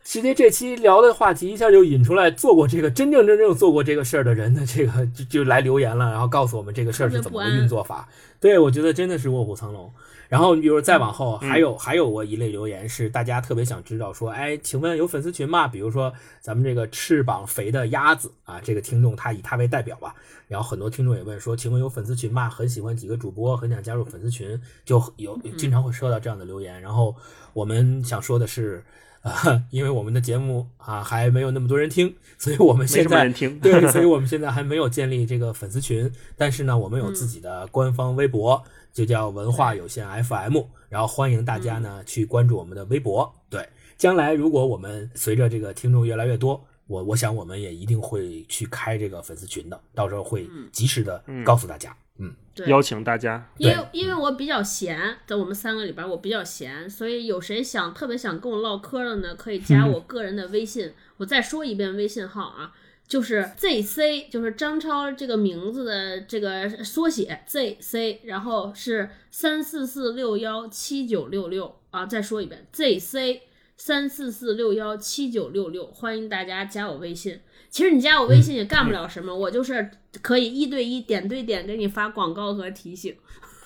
[0.03, 0.11] 的人。
[0.11, 8.09] 直接这期聊的话题一下就引出来做过这个真正真正做过这个事儿的人的这个就就来留言了，然后告诉我们这个事儿是怎么个运作法。
[8.39, 9.91] 对，我觉得真的是卧虎藏龙。
[10.27, 15.67] 然后你比如再往后，嗯还有还有过一类留言是大家特别想知道说，哎，请问有粉丝群吗？
[15.67, 20.15] 比如说咱们这个翅膀肥的鸭子啊，这个听众他以他为代表吧。
[20.47, 22.49] 然后很多听众也问说，请问有粉丝群吗？
[22.49, 26.81] 很喜欢几个主播，很想加入粉丝群，就有经常会收到这样的留言。
[26.81, 27.13] 然后
[27.53, 28.83] 我们想说的是。
[29.21, 38.61] 啊， 因为我们的节目啊还没有那么多人听， 所以我们现在听， 对，所以我们现在还没有建立这个粉丝群，但是呢，我们有自己的官方微博，
[38.91, 40.57] 就叫文化有限 FM，
[40.89, 43.31] 然后欢迎大家呢去关注我们的微博。
[43.49, 43.67] 对，
[43.97, 51.91] 将来如果我们随着这个听众越来越多，我我想我们也一定会去开这个粉丝群的，到时候会及时的告诉大家。
[51.91, 52.10] 嗯，
[52.53, 53.49] 对，邀请大家。
[53.57, 60.91] 因为因为我比较闲，在我们三个里边我比较闲，所以有谁想特别想跟我唠嗑的呢，可以加我个人的微信。
[61.17, 62.73] 我再说一遍微信号啊，
[63.07, 73.39] 就是 ZC，就是张超这个名字的这个缩写 ZC，然后是三四四六幺七九六六啊，再说一遍 ZC
[73.77, 77.39] 三四四六幺七九六六，欢迎大家加我微信。
[77.71, 79.89] 其实你加我微信也干不了什么，我就是
[80.21, 83.15] 可以一对一、点对点给你发广告和提醒。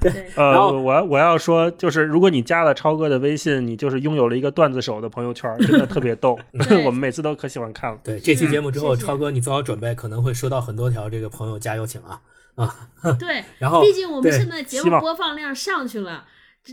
[0.00, 6.36] 对，呃，我我要说，就是如果你加了超哥的微信，你就是拥有了一个段子手的朋友圈，真的特别逗。
[6.84, 7.98] 我们每次都可喜欢看了。
[8.02, 12.20] 对，这期节目之后，超哥你做好准备，可能会收到很多条这个朋友加油请啊
[12.56, 12.88] 啊。
[13.16, 16.24] 对，然后毕竟我们现在节目播放量上去了，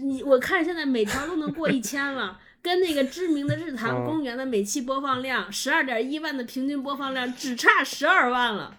[0.01, 2.39] 你我看现在每条都能过一千了。
[2.65, 8.75] 跟那个知名的日坛嗯公园的每期播放量十二点一万的平均播放量，只差十二万了。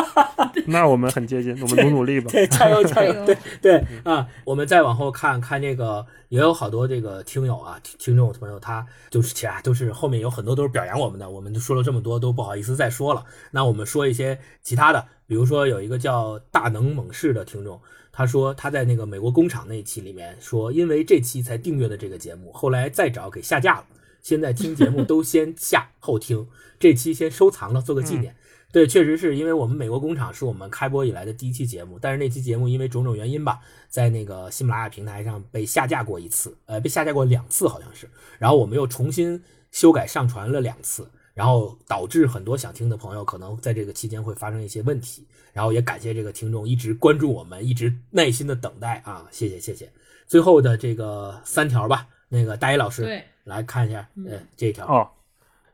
[0.68, 2.30] 那我们很接近，我们努努力吧。
[2.32, 3.12] 对，加油加加油！
[3.26, 13.22] 对对啊，我们再往后看看这个，也有好多这个听友啊、听听众朋友，他就是其啊，都是后面有很多都是表扬我们的，我们就说了这么多，都不好意思再说了。
[13.50, 17.78] 那我们说一些其他的，比如说有一个叫大能猛士的听众，
[18.18, 23.86] 他说他在那个美国工厂那一期里面说，因为这期才订阅的这个节目，后来再找给下架了，
[24.20, 26.44] 现在听节目都先下后听，
[26.80, 28.34] 这期先收藏了，做个纪念。
[28.72, 38.10] 对，确实是因为我们美国工厂是我们开播以来的第一期节目，但是那期节目因为种种原因吧，在那个喜马拉雅平台上被下架过一次，呃，被下架过两次好像是，
[38.40, 39.40] 然后我们又重新
[39.70, 45.24] 修改上传了两次，然后导致很多想听的朋友可能在这个期间会发生一些问题。
[45.58, 49.90] 然后也感谢这个听众一直关注我们，一直耐心的等待啊，谢谢谢谢。
[50.24, 55.08] 最后的这个三条吧，那个大一老师对，来看一下，嗯呃，这一条，哦，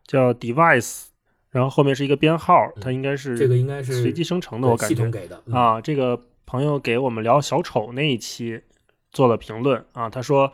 [0.07, 1.09] 叫 device，
[1.51, 8.63] 然后后面是一个编号，它应该是这个应该是随机生成的，我感觉系统给的，嗯，啊，这个朋友给我们聊小丑那一期
[9.13, 10.51] 做了评论啊，他说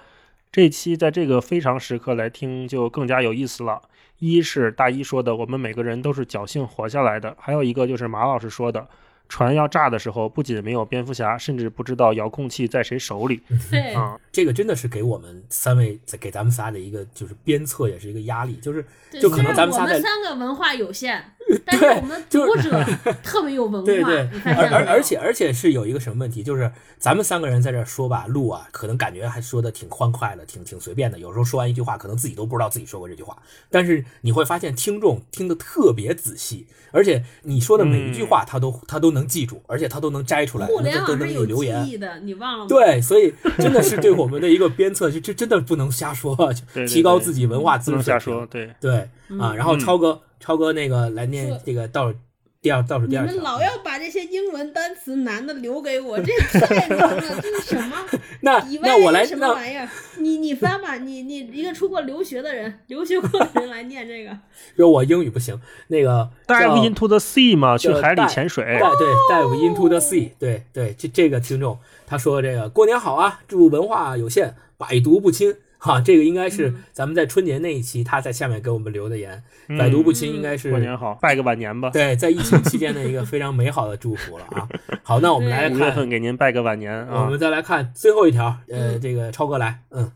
[0.50, 3.80] 这期在这个非常时刻来听就更加有意思了。
[4.18, 8.86] 一是大一说的，我们每个人都是侥幸活下来的；还有一个就是马老师说的，
[9.30, 14.18] 船要炸的时候，不仅没有蝙蝠侠，甚至不知道遥控器在谁手里对，啊。
[14.32, 18.84] 这个真的是给我们三位给咱们仨的一个就是鞭策，也是一个压力，就是
[19.20, 21.24] 就可能咱们仨在我们三个文化有限，
[21.66, 22.84] 但是我们就读者
[23.22, 31.18] 特别有文化，对对你，发而而而且而且是有一个什么问题，就是咱们三个人在这儿说吧，录啊，可能感觉还说的挺欢快的，挺挺随便的。
[31.18, 33.36] 有时候说完一句话，可能自己都不知道自己说过这句话。
[33.70, 41.88] 但是你会发现，听众听得特别仔细，而且你说的每一句话，他都他都能记住，而且他都能摘出来，互联都都能网是有记留言。
[41.88, 42.66] 忆的，你忘了吗？
[42.68, 48.46] 对，所以真的是对我们的一个鞭策，就这真的不能瞎说，对对提高自己文化不能知识水平瞎说，。
[48.46, 48.96] 对，对
[49.38, 52.18] 啊，嗯然后嗯超哥，超哥那个来念这个倒数
[52.62, 53.32] 第二倒数第二你。
[53.34, 57.97] 们老要把这些英文单词难的留给我，这太难了，这是什么？
[58.43, 59.88] 那那我来什么那玩意儿？
[60.18, 64.36] 你你翻吧，你你一个出国留学的人， 留学过的人来念这个，
[64.76, 68.64] 说我英语不行，那个 dive into the sea 嘛，去海里潜水。
[68.64, 75.55] 对对，dive into the sea，对对，这这个听众他说这个过年好啊，祝文化有限，百毒不侵。
[75.82, 81.88] 哈，这个应该是嗯咱们在春节那一期他在下面给我们留的言，嗯百毒不侵应该是过年好，拜个晚年吧。
[81.88, 84.68] 对在疫情期间的一个非常美好的祝福了啊。
[85.02, 87.38] 好，那我们来五月看，份给您拜个晚年啊我们。
[87.38, 90.12] 再来看最后一条，呃，嗯这个超哥来，嗯，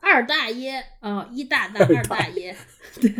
[0.00, 2.54] 二大爷啊、一大大二大爷，
[3.00, 3.12] 对，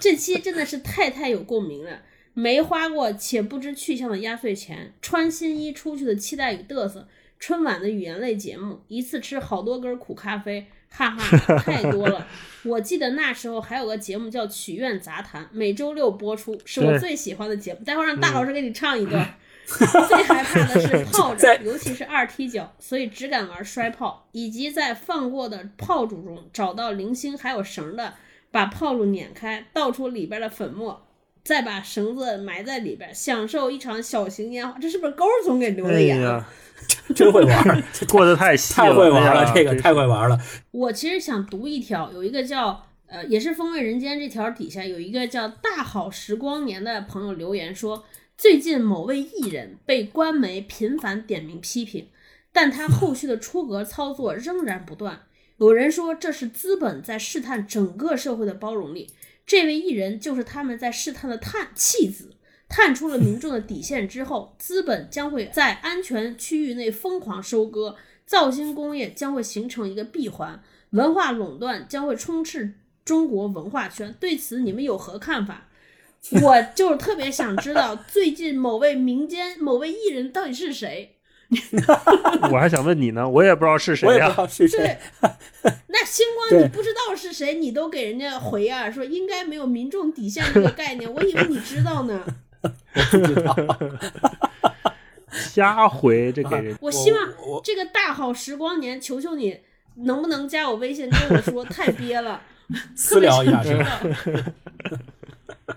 [0.00, 2.00] 这期真的是太太有共鸣了。
[2.34, 7.08] 没花过且不知去向的压岁钱，穿新衣出去的期待与嘚瑟，
[7.38, 12.26] 春晚的语言类节目，一次吃好多根苦咖啡，哈哈， 太多了。
[12.64, 17.80] 我记得那时候还有个节目叫《曲苑杂谈》，每周六播出，是我最喜欢的节目。
[17.84, 19.34] 待会儿让大老师给你唱一段。
[19.68, 28.14] 最害怕的是泡在着，尤其是二踢脚，所以只敢玩摔炮，以及在放过的炮竹中找到零星还有绳的，
[28.50, 31.06] 把炮竹碾开，倒出里边的粉末，
[31.44, 34.78] 再把绳子埋在里边，享受一场小型烟花。
[34.78, 36.42] 这是不是高总给留哎的言
[37.14, 40.38] 真会玩儿， 过得太细太会玩了，哎这个太会玩了。
[40.70, 48.04] 我其实想读一条，有一个叫呃，也是风味人间这条底下有一个叫大好时光年的朋友留言说，
[48.36, 52.08] 最近某位艺人被官媒频繁点名批评，
[52.52, 55.22] 但他后续的出格操作仍然不断。
[55.56, 59.08] 有人说这是资本在试探整个社会的包容力，
[59.46, 62.32] 这位艺人就是他们在试探的探弃子。
[62.68, 67.96] 探出了民众的底线之后，资本将会在安全区域内疯狂收割，
[68.26, 74.14] 造星工业将会形成一个闭环，文化垄断将会充斥中国文化圈。
[74.20, 75.68] 对此，你们有何看法？
[76.42, 81.14] 我就是特别想知道，最近某位民间某位艺人到底是谁？
[82.52, 92.22] 我还想问你呢，我也不知道是谁呀是谁对，，那星光 你不知道是谁，你都给人家回啊，说应该没有民众底线这个概念，我以为你知道呢。
[93.04, 93.56] 不知道。
[95.30, 96.76] 瞎回这给人。
[96.80, 97.20] 我希望
[97.62, 99.60] 这个大好时光年，求求你
[99.96, 102.40] 能不能加我微信跟我说，太憋了，
[102.96, 103.84] 私聊一下知道。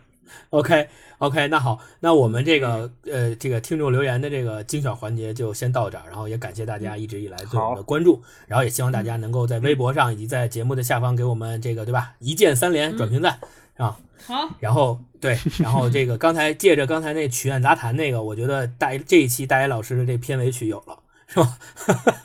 [0.51, 12.13] OK OK，那好，那我们这个呃这个听众留言的这个精选环节就先到这儿，然后也感谢大家一直以来对我们的关注，然后也希望大家能够在微博上以及在节目的下方给我们这个对吧？
[12.19, 13.39] 一键三连转评赞
[13.78, 13.97] 啊。
[14.28, 20.95] 好，然后对，然后这个刚才借着刚才那曲苑杂谈那个，我觉得大这一期大爷老师的这片尾曲有了，
[21.28, 21.57] 是吧？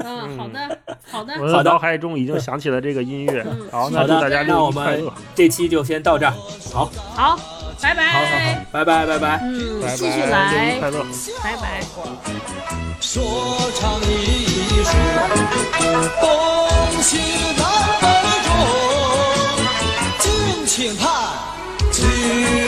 [0.05, 0.79] 嗯，好的，
[1.11, 3.43] 好的， 我的脑海中已经想起了这个音乐。
[3.73, 6.35] 好，那大家那我们这期就先到这儿。
[6.71, 7.39] 好，好，
[7.81, 11.03] 拜拜，好好好，拜拜拜拜，嗯，继续来，快乐，
[11.43, 11.81] 拜拜。
[13.01, 13.25] 说
[13.81, 14.45] 唱艺
[14.85, 14.93] 术，
[16.21, 16.29] 恭
[17.03, 17.19] 行
[17.57, 17.65] 南
[18.03, 18.07] 北
[18.45, 18.51] 中，
[20.19, 21.26] 敬请看。
[21.97, 22.66] See.